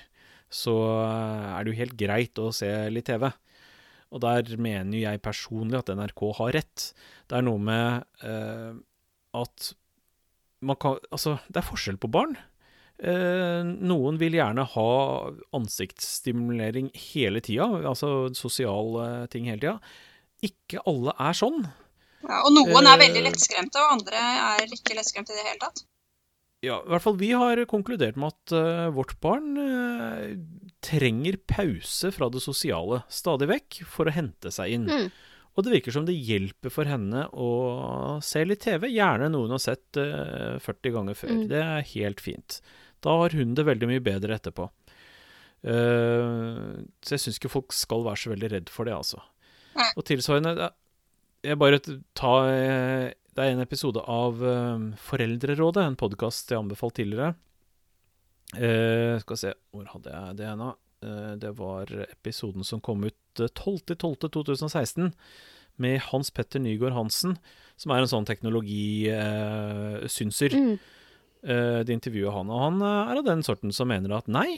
[0.49, 3.27] så er det jo helt greit å se litt TV.
[4.15, 6.87] Og der mener jo jeg personlig at NRK har rett.
[7.27, 8.73] Det er noe med eh,
[9.37, 9.71] at
[10.65, 12.37] man kan Altså, det er forskjell på barn.
[12.97, 14.91] Eh, noen vil gjerne ha
[15.57, 19.75] ansiktsstimulering hele tida, altså sosiale ting hele tida.
[20.45, 21.61] Ikke alle er sånn.
[22.25, 23.27] Ja, og noen er veldig Eh.
[23.29, 25.85] lettskremte, og andre er ikke lettskremte i det hele tatt.
[26.65, 30.33] Ja, i hvert fall vi har konkludert med at uh, vårt barn uh,
[30.81, 34.87] trenger pause fra det sosiale stadig vekk for å hente seg inn.
[34.89, 35.11] Mm.
[35.53, 39.53] Og det virker som det hjelper for henne å se litt TV, gjerne noe hun
[39.53, 41.35] har sett uh, 40 ganger før.
[41.37, 41.45] Mm.
[41.53, 42.59] Det er helt fint.
[43.07, 44.65] Da har hun det veldig mye bedre etterpå.
[45.65, 46.57] Uh,
[47.01, 49.19] så jeg syns ikke folk skal være så veldig redd for det, altså.
[49.97, 50.69] Og tilsvarende
[51.45, 56.57] Jeg bare t- ta eh, Det er en episode av eh, Foreldrerådet, en podkast jeg
[56.57, 57.35] anbefalt tidligere.
[58.55, 60.69] Uh, skal vi se Hvor hadde jeg det nå?
[61.05, 65.11] Uh, det var episoden som kom ut eh, 12.12.2016
[65.77, 67.35] med Hans Petter Nygaard Hansen,
[67.77, 70.49] som er en sånn teknologisynser.
[70.57, 70.79] Mm.
[71.45, 74.57] Eh, de intervjuer han, og han eh, er av den sorten som mener at nei,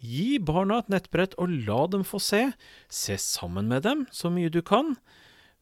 [0.00, 2.42] gi barna et nettbrett og la dem få se.
[2.92, 4.96] Se sammen med dem så mye du kan.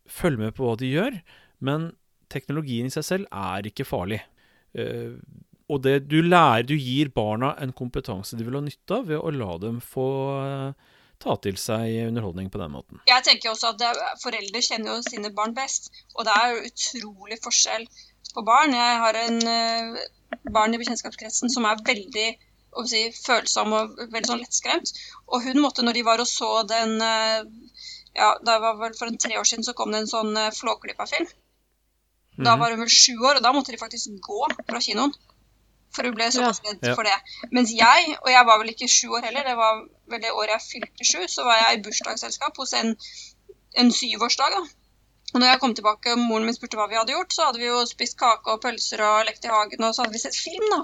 [0.09, 1.21] Følg med på hva de gjør,
[1.63, 1.93] men
[2.33, 4.21] teknologien i seg selv er ikke farlig.
[4.75, 5.15] Eh,
[5.69, 9.21] og det du lærer, du gir barna en kompetanse de vil ha nytte av ved
[9.21, 10.07] å la dem få
[11.19, 13.03] ta til seg underholdning på den måten.
[13.11, 13.83] Jeg tenker også at
[14.23, 17.85] Foreldre kjenner jo sine barn best, og det er jo utrolig forskjell
[18.35, 18.75] på barn.
[18.77, 20.05] Jeg har en eh,
[20.53, 22.29] barn i bekjentskapskretsen som er veldig
[22.87, 24.93] si, følsom og veldig sånn lettskremt.
[25.33, 27.43] Og hun måtte, når de var og så den eh,
[28.19, 30.51] ja, det var vel For en tre år siden så kom det en sånn uh,
[30.51, 31.27] Flåklypa-film.
[32.39, 32.61] Da Mhm.
[32.61, 35.13] var hun vel sju år, og da måtte de faktisk gå fra kinoen.
[35.95, 36.95] For hun ble såpass redd Ja.
[36.95, 37.15] for det.
[37.51, 40.51] Mens jeg, og jeg var vel ikke sju år heller, det var vel det året
[40.55, 42.97] jeg fylte sju, så var jeg i bursdagsselskap hos en,
[43.77, 44.51] en syvårsdag.
[44.55, 44.63] da.
[45.35, 47.61] Og når jeg kom tilbake og moren min spurte hva vi hadde gjort, så hadde
[47.61, 50.39] vi jo spist kake og pølser og lekt i hagen, og så hadde vi sett
[50.39, 50.81] film, da.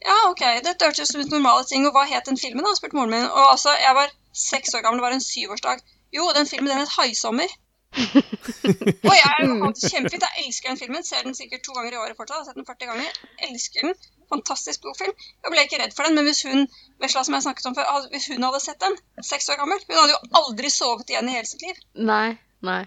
[0.00, 2.72] Ja, OK, dette hørtes ut som normale ting, og hva het den filmen, da?
[2.78, 3.26] spurte moren min.
[3.28, 5.82] Og altså, jeg var seks år gammel, det var en syvårsdag.
[6.16, 7.52] Jo, den filmen den het Haisommer.
[9.10, 10.24] og jeg har det kjempefint.
[10.24, 11.04] Jeg elsker den filmen.
[11.06, 12.36] Ser den sikkert to ganger i året fortsatt.
[12.36, 13.18] Jeg har sett den 40 ganger.
[13.48, 13.96] Elsker den.
[14.30, 15.14] Fantastisk god film.
[15.42, 16.66] Jeg ble ikke redd for den, men hvis hun
[17.02, 18.96] Vesla, som jeg snakket om før, hvis hun hadde sett den,
[19.26, 21.82] seks år gammel, hun hadde jo aldri sovet igjen i hele sitt liv.
[22.12, 22.82] Nei, nei.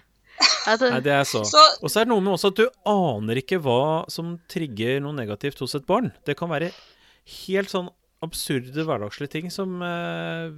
[0.64, 1.42] Altså, Nei, det er så.
[1.44, 5.02] Så Og så er det noe med også at du aner ikke hva som trigger
[5.04, 6.08] noe negativt hos et barn.
[6.24, 6.70] Det kan være
[7.44, 7.90] helt sånn
[8.24, 10.54] absurde hverdagslige ting som eh,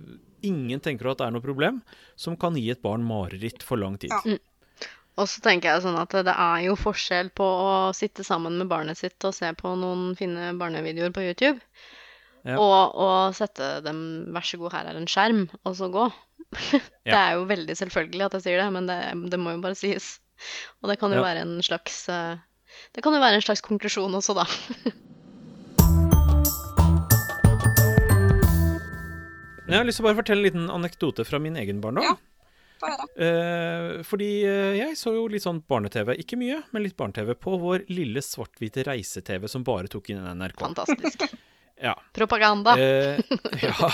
[0.47, 1.81] ingen tenker at er noe problem,
[2.15, 4.15] som kan gi et barn mareritt for lang tid.
[4.15, 4.39] Ja.
[5.17, 8.69] Og så tenker jeg sånn at det er jo forskjell på å sitte sammen med
[8.69, 11.59] barnet sitt og se på noen fine barnevideoer på YouTube,
[12.45, 12.59] Ja.
[12.61, 16.13] og å sette dem 'vær så god, her er en skjerm', og så gå.
[17.07, 18.99] Det er jo veldig selvfølgelig at jeg sier det, men det,
[19.33, 20.17] det må jo bare sies.
[20.83, 21.27] Og det kan jo Ja.
[21.31, 22.37] være en slags eh,
[22.95, 24.45] Det kan jo være en slags konklusjon også, da.
[29.67, 32.05] Jeg har lyst til å bare fortelle en liten anekdote fra min egen barndom.
[32.07, 32.15] Ja.
[33.19, 37.57] Eh, fordi eh, jeg så jo litt sånn barne-TV, ikke mye, men litt barne-TV, på
[37.59, 40.63] vår lille svart-hvite reise-TV som bare tok inn NRK.
[40.69, 41.27] Fantastisk.
[41.83, 41.95] Ja.
[42.17, 42.73] Propaganda.
[42.81, 43.21] Eh,
[43.61, 43.91] ja.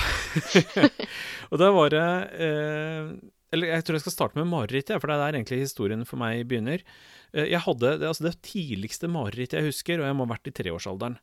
[1.50, 2.04] og da var det
[2.38, 3.08] eh,
[3.52, 6.20] Eller jeg tror jeg skal starte med marerittet, for det er der egentlig historien for
[6.22, 6.84] meg begynner.
[7.34, 10.52] Eh, jeg hadde det, altså det tidligste marerittet jeg husker, og jeg må ha vært
[10.52, 11.18] i treårsalderen.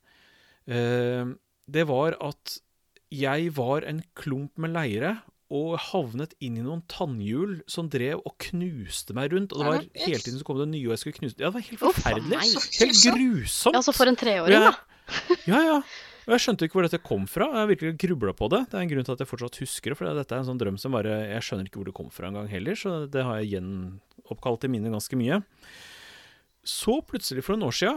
[0.70, 1.32] Eh,
[1.70, 2.60] det var at
[3.10, 5.16] jeg var en klump med leire
[5.49, 9.55] og havnet inn i noen tannhjul som drev og knuste meg rundt.
[9.55, 11.55] Og det var hele tiden så kom det nye, og jeg skulle knuse Ja, det
[11.55, 12.43] var helt forferdelig.
[12.84, 13.80] Helt grusomt.
[13.80, 14.76] Ja, så for en treåring, da.
[15.49, 15.80] Ja, ja.
[16.30, 17.47] Og jeg skjønte ikke hvor dette kom fra.
[17.57, 18.59] Jeg virkelig grubla på det.
[18.69, 20.59] Det er en grunn til at jeg fortsatt husker det, for dette er en sånn
[20.61, 23.39] drøm som bare Jeg skjønner ikke hvor det kom fra engang heller, så det har
[23.39, 25.41] jeg gjenoppkalt i minnet ganske mye.
[26.61, 27.95] Så plutselig, for noen år sia,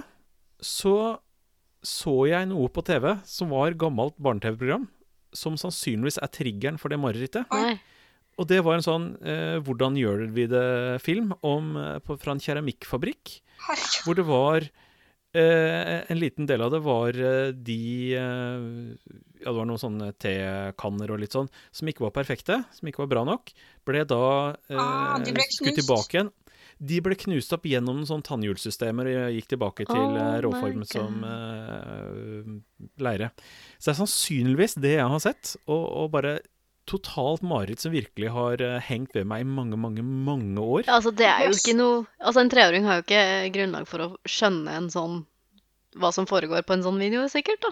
[0.65, 0.97] så
[1.83, 4.87] så jeg noe på TV som var gammelt barne-TV-program,
[5.35, 7.51] som sannsynligvis er triggeren for det marerittet.
[8.41, 12.41] Og det var en sånn eh, 'Hvordan gjør vi det?'-film om, eh, på, fra en
[12.41, 13.43] keramikkfabrikk.
[13.67, 13.99] Herregud.
[14.07, 14.69] Hvor det var
[15.35, 17.79] eh, En liten del av det var eh, de
[18.19, 18.67] eh,
[19.43, 23.03] Ja, det var noen sånne tekanner og litt sånn som ikke var perfekte, som ikke
[23.05, 23.53] var bra nok.
[23.89, 24.23] Ble da
[24.71, 26.33] eh, Ah, ble skutt tilbake igjen.
[26.83, 30.39] De ble knust opp gjennom sånn sånne tannhjulssystemer og gikk tilbake til Oh eh,
[30.89, 32.49] som eh,
[33.03, 33.31] leire.
[33.79, 36.41] Så det er sannsynligvis det jeg har sett, og, og bare
[36.87, 40.83] totalt mareritt som virkelig har eh, hengt ved meg i mange, mange, mange år.
[40.87, 41.63] Ja, Altså, det er jo Yes.
[41.63, 45.25] ikke noe Altså, en treåring har jo ikke grunnlag for å skjønne en sånn
[45.97, 47.71] Hva som foregår på en sånn video, sikkert, da.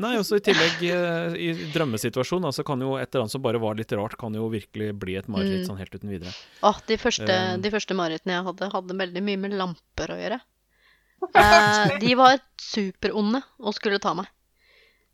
[0.00, 3.60] Nei, også i tillegg eh, i drømmesituasjonen, altså kan jo et eller annet som bare
[3.60, 5.66] var litt rart, kan jo virkelig bli et mareritt Mm.
[5.68, 6.32] sånn helt uten videre.
[6.64, 7.60] Åh, de første, Um.
[7.60, 10.40] de første marerittene jeg hadde, hadde veldig mye med lamper å gjøre.
[11.36, 14.26] Uh, de var superonde og skulle ta meg.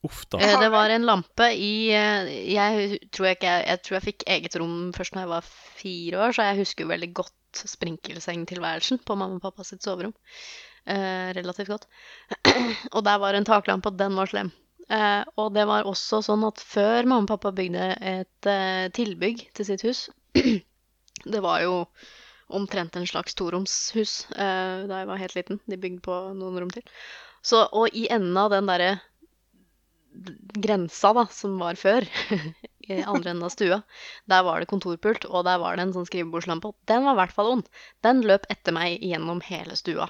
[0.04, 0.38] Uff da.
[0.38, 4.06] Eh, det var en lampe i eh, Jeg tror jeg ikke jeg, jeg tror jeg
[4.10, 5.48] fikk eget rom først når jeg var
[5.80, 10.12] fire år, så jeg husker jo veldig godt sprinkelsengtilværelsen på mamma og pappa sitt soverom.
[10.86, 11.88] Eh, relativt godt.
[12.94, 14.52] og der var en taklampe, og den var slem.
[14.92, 19.48] Eh, og det var også sånn at før mamma og pappa bygde et eh, tilbygg
[19.56, 20.04] til sitt hus
[21.32, 21.80] Det var jo
[22.54, 25.58] omtrent en slags toromshus eh, da jeg var helt liten.
[25.66, 26.84] De bygde på noen rom til.
[27.42, 28.92] Så, og i enden av den derre
[30.62, 32.06] grensa da, som var før,
[32.86, 33.80] i andre enden av stua,
[34.30, 36.70] der var det kontorpult, og der var det en sånn skrivebordslampe.
[36.86, 37.66] Den var i hvert fall ond.
[38.06, 40.06] Den løp etter meg gjennom hele stua.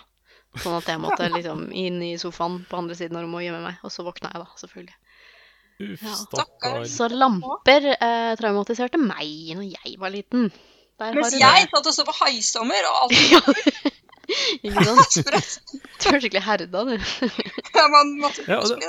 [0.57, 3.65] Sånn at jeg måtte liksom inn i sofaen på andre siden av rommet og gjemme
[3.67, 3.81] meg.
[3.85, 4.97] Og så våkna jeg da, selvfølgelig.
[5.87, 6.05] Uff,
[6.65, 6.71] Ja.
[6.89, 10.47] Så lamper eh, traumatiserte meg når jeg var liten.
[10.97, 13.93] Der Mens har jeg satt og så på Haisommer, og alt.
[14.65, 15.19] Ikke sant?
[16.01, 16.95] Du er skikkelig herda, du.
[16.97, 18.89] Ja, man måtte Ja, og det-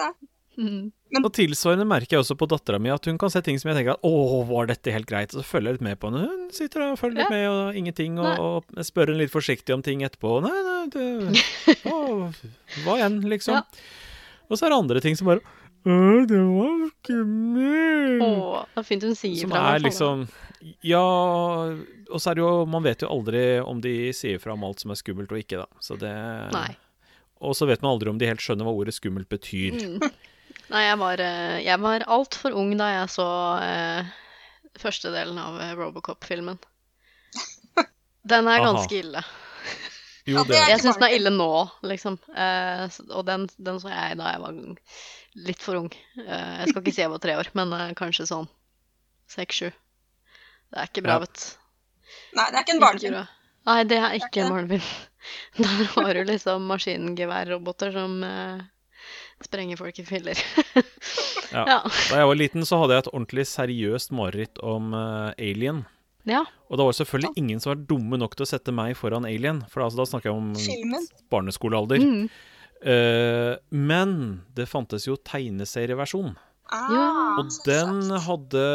[0.57, 0.89] Mm.
[1.21, 3.77] Og tilsvarende merker jeg også på dattera mi at hun kan se ting som jeg
[3.77, 5.31] tenker at å, var dette helt greit?
[5.35, 6.23] Og så følger jeg litt med på henne.
[6.27, 9.75] Hun sitter der og følger litt med og ingenting, og, og spør henne litt forsiktig
[9.75, 10.39] om ting etterpå.
[10.43, 12.31] Nei, nei, det å,
[12.83, 13.61] Hva igjen, liksom.
[13.61, 13.85] Ja.
[14.47, 15.43] Og så er det andre ting som bare
[15.87, 15.95] Å,
[16.27, 18.25] det var skummelt.
[18.25, 19.61] Å, det er fint hun sier Som fra.
[19.61, 20.25] Som er liksom
[20.87, 21.03] Ja,
[22.07, 24.83] og så er det jo Man vet jo aldri om de sier fra om alt
[24.83, 25.83] som er skummelt og ikke, da.
[25.83, 26.15] Så det
[26.55, 26.71] Nei.
[27.37, 29.77] Og så vet man aldri om de helt skjønner hva ordet skummelt betyr.
[29.77, 30.07] Mm.
[30.67, 33.27] Nei, jeg var, eh, jeg var altfor ung da jeg så
[33.63, 34.09] eh,
[34.81, 36.57] første delen av eh, Robocop-filmen.
[38.31, 38.71] Den er Aha.
[38.73, 39.23] ganske ille.
[40.27, 41.51] Jo, det Jeg syns den er ille nå,
[41.87, 42.17] liksom.
[42.35, 42.81] Eh,
[43.15, 44.57] og den, den så jeg da jeg var
[45.47, 45.87] litt for ung.
[46.19, 48.49] Eh, jeg skal ikke si jeg var tre år, men eh, kanskje sånn
[49.31, 49.69] seks-sju.
[49.71, 51.23] Det er ikke bra, Ja.
[51.23, 51.45] vet du.
[52.35, 53.21] Nei, det er ikke en barnefilm.
[53.67, 54.91] Nei, det er ikke ikke en barnefilm.
[55.63, 58.67] Der har du liksom maskingeværroboter som eh,
[59.45, 60.37] sprenger folk i filler.
[61.47, 61.61] Ja.
[61.63, 61.75] ja.
[62.11, 65.85] Da jeg var liten, så hadde jeg et ordentlig seriøst mareritt om uh, Alien.
[66.27, 66.41] ja.
[66.67, 69.23] Og det var selvfølgelig selvfølgelig ingen som var dumme nok til å sette meg foran
[69.29, 69.61] Alien.
[69.71, 71.05] For altså, da snakker jeg om Filmen.
[71.31, 72.03] barneskolealder.
[72.03, 72.25] Mm.
[72.83, 74.17] Uh, men
[74.59, 76.35] det fantes jo tegneserieversjon.
[76.67, 77.05] Ah, Ja.
[77.39, 78.65] Og den hadde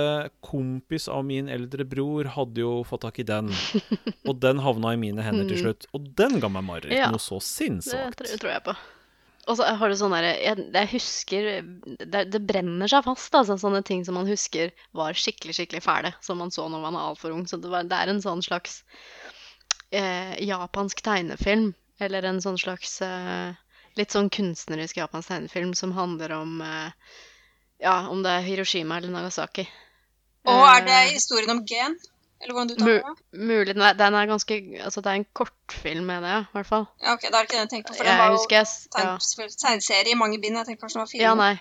[0.40, 3.52] kompis av min eldre bror hadde jo fått tak i den.
[4.28, 5.62] Og den havna i mine hender til Mm.
[5.66, 5.86] slutt.
[5.92, 6.96] Og den ga meg mareritt.
[6.96, 7.10] Ja.
[7.12, 8.76] Noe så Det tror, tror jeg på.
[9.50, 11.46] Og så har du sånn derre jeg, jeg husker
[11.98, 13.56] det, det brenner seg fast, altså.
[13.58, 16.12] Sånne ting som man husker var skikkelig, skikkelig fæle.
[16.22, 17.42] Som man så når man er altfor ung.
[17.50, 18.82] Så det, var, det er en sånn slags
[19.90, 21.72] eh, japansk tegnefilm.
[22.02, 23.58] Eller en sånn slags eh,
[23.98, 27.18] litt sånn kunstnerisk japansk tegnefilm som handler om eh,
[27.82, 29.66] Ja, om det er Hiroshima eller Nagasaki.
[30.46, 31.98] Og er det Eh, historien om gen?
[32.42, 33.14] Eller hvordan du tar det?
[33.38, 36.86] Mulig Nei, den er ganske Altså, det er en kortfilm, mener jeg, i hvert fall.
[37.04, 37.96] Ja, ok, da er det ikke den jeg tenkte på.
[37.98, 39.50] For den Jeg var jo jeg s- ja.
[39.62, 40.56] tegneserie i mange bind.
[40.58, 41.22] Jeg tenkte kanskje den var film.
[41.22, 41.52] Ja, nei.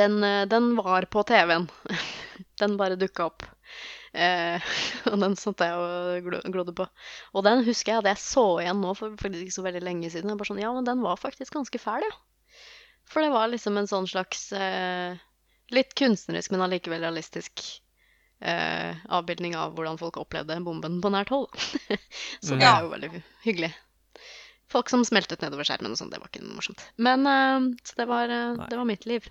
[0.00, 1.68] Den, eh, den var på TV-en.
[2.62, 3.42] Den bare dukka opp.
[4.14, 4.60] Eh,
[5.10, 6.84] og den satt jeg og glo- glodde på.
[7.34, 10.10] Og den husker jeg at jeg så igjen nå for faktisk ikke så veldig lenge
[10.12, 10.30] siden.
[10.30, 12.12] Jeg bare sånn, ja, men den var faktisk ganske fæl, ja.
[13.10, 15.16] For det var liksom en sånn slags eh,
[15.74, 17.64] litt kunstnerisk, men allikevel realistisk
[18.42, 21.48] eh, avbildning av hvordan folk opplevde bomben på nært hold.
[22.44, 23.10] så det er jo veldig
[23.46, 23.72] hyggelig.
[24.72, 26.84] Folk som smeltet nedover skjermen og sånn, det var ikke noe morsomt.
[26.96, 29.28] Men eh, så det var, eh, det var mitt liv.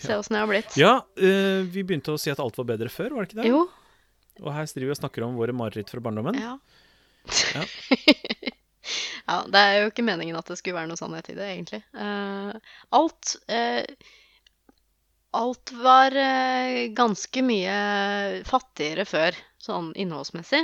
[0.00, 0.76] Se åssen jeg har blitt.
[0.80, 3.50] Ja, eh, vi begynte å si at alt var bedre før, var det ikke det?
[3.52, 3.66] Jo.
[4.40, 6.38] Og her driver vi og snakker om våre mareritt fra barndommen.
[6.40, 6.56] Ja.
[7.54, 7.66] Ja.
[9.28, 11.82] ja, det er jo ikke meningen at det skulle være noe sannhet i det, egentlig.
[11.94, 12.56] Uh,
[12.96, 13.84] alt eh,
[15.34, 17.76] Alt var eh, ganske mye
[18.44, 20.62] fattigere før, sånn innholdsmessig.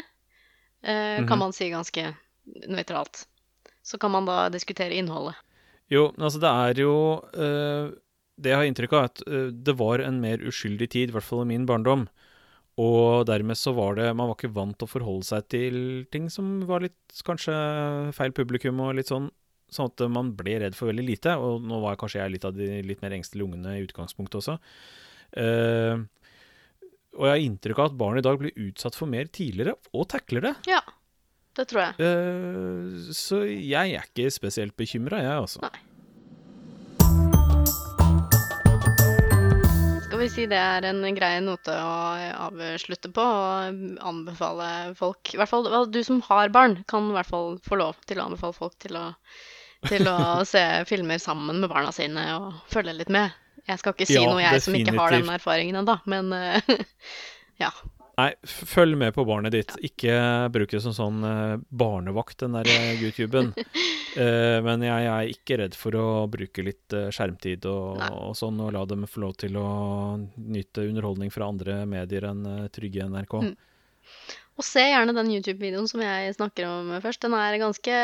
[0.82, 1.28] eh, Mhm.
[1.28, 2.14] Kan man si ganske
[2.68, 3.26] nøytralt.
[3.82, 5.34] Så kan man da diskutere innholdet.
[5.90, 7.94] Jo, altså det er jo eh,
[8.38, 11.24] Det jeg har inntrykk av, er at det var en mer uskyldig tid, i hvert
[11.26, 12.04] fall i min barndom.
[12.78, 16.28] Og dermed så var det Man var ikke vant til å forholde seg til ting
[16.30, 16.94] som var litt
[17.26, 19.30] kanskje feil publikum og litt sånn.
[19.68, 21.34] Sånn at man ble redd for veldig lite.
[21.36, 24.58] Og nå var kanskje jeg litt av de litt mer engstelige ungene i utgangspunktet også.
[25.36, 26.06] Uh,
[27.18, 30.06] og jeg har inntrykk av at barn i dag blir utsatt for mer tidligere, og
[30.12, 30.54] takler det.
[30.70, 30.80] Ja,
[31.58, 31.92] det tror jeg.
[32.00, 35.64] Uh, så jeg er ikke spesielt bekymra, jeg, altså.
[35.66, 35.84] Nei.
[40.18, 41.92] Skal vi si det er en grei note å
[42.48, 47.28] avslutte på og anbefale folk I hvert fall du som har barn, kan i hvert
[47.28, 49.04] fall få lov til å anbefale folk til å,
[49.86, 53.36] til å se filmer sammen med barna sine og følge litt med.
[53.68, 56.74] Jeg skal ikke si Ja, noe, jeg som ikke har den erfaringen ennå, men eh,
[57.64, 57.70] ja.
[58.18, 59.74] Nei, følg med på barnet ditt.
[59.84, 60.16] Ikke
[60.50, 63.52] bruk det som sånn eh, barnevakt, den der eh, YouTuben.
[63.52, 68.58] uh, men jeg, jeg er ikke redd for å bruke litt skjermtid og, og sånn,
[68.64, 69.68] og la dem få lov til å
[70.18, 73.40] nyte underholdning fra andre medier enn trygge NRK.
[73.44, 73.56] Mm.
[74.58, 77.22] Og se gjerne den YouTube-videoen som jeg snakker om først.
[77.22, 77.98] Den er ganske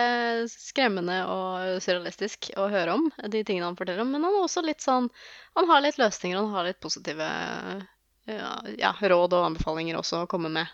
[0.52, 4.12] skremmende og surrealistisk å høre om, de tingene han forteller om.
[4.14, 5.08] Men han er også litt sånn
[5.58, 7.26] Han har litt løsninger, og han har litt positive
[8.30, 10.70] ja, ja, råd og anbefalinger også å komme med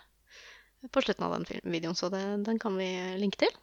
[0.93, 1.97] på slutten av den videoen.
[1.97, 3.57] Så det, den kan vi linke til.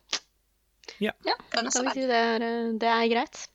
[1.22, 2.48] Den er Kan så vi si det er,
[2.82, 3.46] det er greit?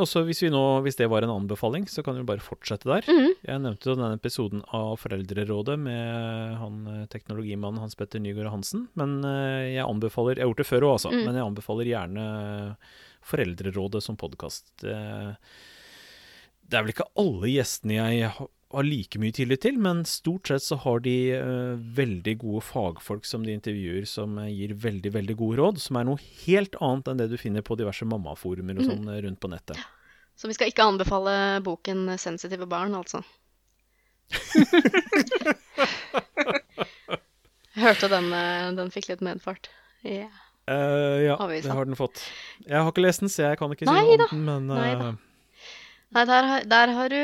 [0.00, 2.88] Og så hvis, vi nå, hvis det var en anbefaling, så kan vi bare fortsette
[2.88, 3.04] der.
[3.06, 3.34] Mhm.
[3.44, 8.86] Jeg nevnte jo denne episoden av Foreldrerådet med han eh, teknologimannen Hans Petter Nygaard Hansen.
[8.98, 11.12] Men eh, jeg anbefaler Jeg har gjort det før òg, altså.
[11.12, 11.20] Mm.
[11.26, 12.24] Men jeg anbefaler gjerne
[13.32, 14.72] Foreldrerådet som podkast.
[14.82, 14.96] Det,
[16.72, 18.32] er vel ikke alle gjestene jeg
[18.72, 23.24] har like mye tillit til, men stort sett så har de uh, veldig gode fagfolk
[23.28, 25.80] som de intervjuer, som eh, gir veldig, veldig gode råd.
[25.82, 29.18] Som er noe helt annet enn det du finner på diverse mammaforumer og sånn mm.
[29.26, 29.78] rundt på nettet.
[30.38, 33.20] Så vi skal ikke anbefale boken 'Sensitive barn', altså.
[37.72, 38.26] Jeg hørte den,
[38.76, 39.70] den fikk litt medfart.
[40.04, 40.28] Ja.
[40.70, 41.68] Uh, ja, Avisa.
[41.68, 42.22] det har den fått.
[42.66, 45.08] Jeg har ikke lest den, så jeg kan ikke si noe om den, men eh,
[46.12, 47.20] Nei, der, har- der, har du,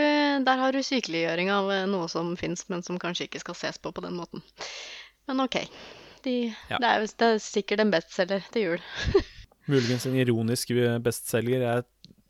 [0.47, 3.77] der har du sykeliggjøring av eh, noe som fins, men som kanskje ikke skal ses
[3.79, 4.41] på på den måten.
[5.29, 5.59] Men OK.
[6.25, 6.37] De,
[6.71, 6.79] Ja.
[6.81, 8.81] det, er, det er sikkert en bestselger til jul.
[9.73, 10.73] muligens en ironisk
[11.05, 11.61] bestselger.
[11.67, 11.85] Jeg,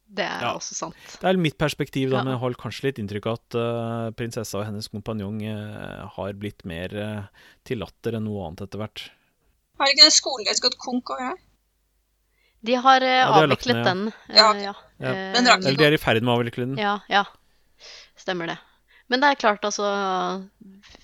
[0.09, 0.55] Det er Ja.
[0.57, 0.97] også sant.
[1.21, 2.23] det er mitt perspektiv, da, Ja.
[2.25, 6.33] men jeg har kanskje litt inntrykk av at uh, prinsessa og hennes kompanjong uh, har
[6.33, 7.27] blitt mer uh,
[7.65, 9.11] til latter enn noe annet etter hvert.
[9.79, 11.21] Har ikke det skolen deres gått konk òg?
[11.23, 11.35] Ja?
[12.67, 13.93] De har uh, Ja, de har avviklet ned, ja.
[13.95, 14.07] den.
[14.09, 14.75] eh, Ja, ja.
[14.99, 15.13] Ja.
[15.13, 16.79] Eh, Den Eller de er i ferd med å avvikle den.
[16.81, 17.25] Ja, ja.
[18.19, 18.59] Stemmer det.
[19.09, 19.87] Men det er klart, altså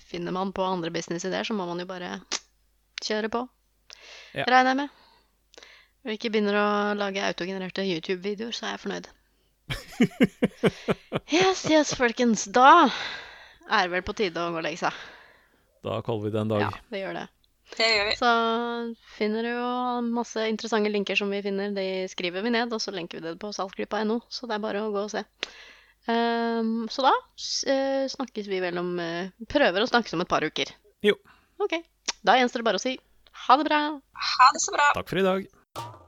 [0.05, 2.19] Finner man på andre businessidéer, så må man jo bare
[3.03, 3.47] kjøre på.
[4.35, 4.43] Ja.
[4.45, 4.89] Regner jeg med.
[6.05, 6.67] Og ikke begynner å
[6.99, 9.07] lage autogenererte YouTube-videoer, så er jeg fornøyd.
[11.33, 12.45] Yes, yes, folkens.
[12.53, 14.99] Da er det vel på tide å gå og legge seg.
[15.85, 16.61] Da kaller vi det en dag.
[16.67, 17.25] Ja, det gjør det.
[17.73, 18.15] Det gjør vi.
[18.19, 18.31] Så
[19.17, 19.69] finner du jo
[20.15, 21.73] masse interessante linker som vi finner.
[21.75, 24.21] De skriver vi ned, og så lenker vi det på saltklippa.no.
[24.29, 25.25] Så det er bare å gå og se.
[26.05, 27.11] Um, så da
[27.73, 30.69] eh, snakkes vi vel om eh, Prøver å snakkes om et par uker.
[31.05, 31.17] Jo.
[31.57, 31.79] Ok.
[32.25, 32.97] Da gjenstår det bare å si
[33.45, 33.81] ha det bra.
[34.31, 34.89] Ha det så bra.
[34.95, 36.01] Takk for i dag.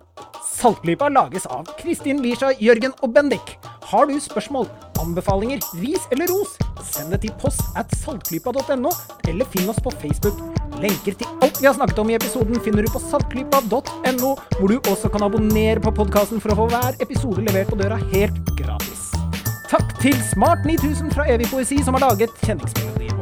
[0.58, 3.58] Saltklypa lages av Kristin Lisha, Jørgen og Bendik.
[3.88, 4.66] Har du spørsmål,
[5.00, 8.92] anbefalinger, ris eller ros, send det til post at saltklypa.no,
[9.30, 10.40] eller finn oss på Facebook.
[10.82, 14.78] Lenker til alt vi har snakket om i episoden finner du på saltklypa.no, hvor du
[14.92, 19.12] også kan abonnere på podkasten for å få hver episode levert på døra helt gratis.
[19.68, 23.17] Takk til Smart 9000 fra Evig poesi som har laget kjenningsmelodien.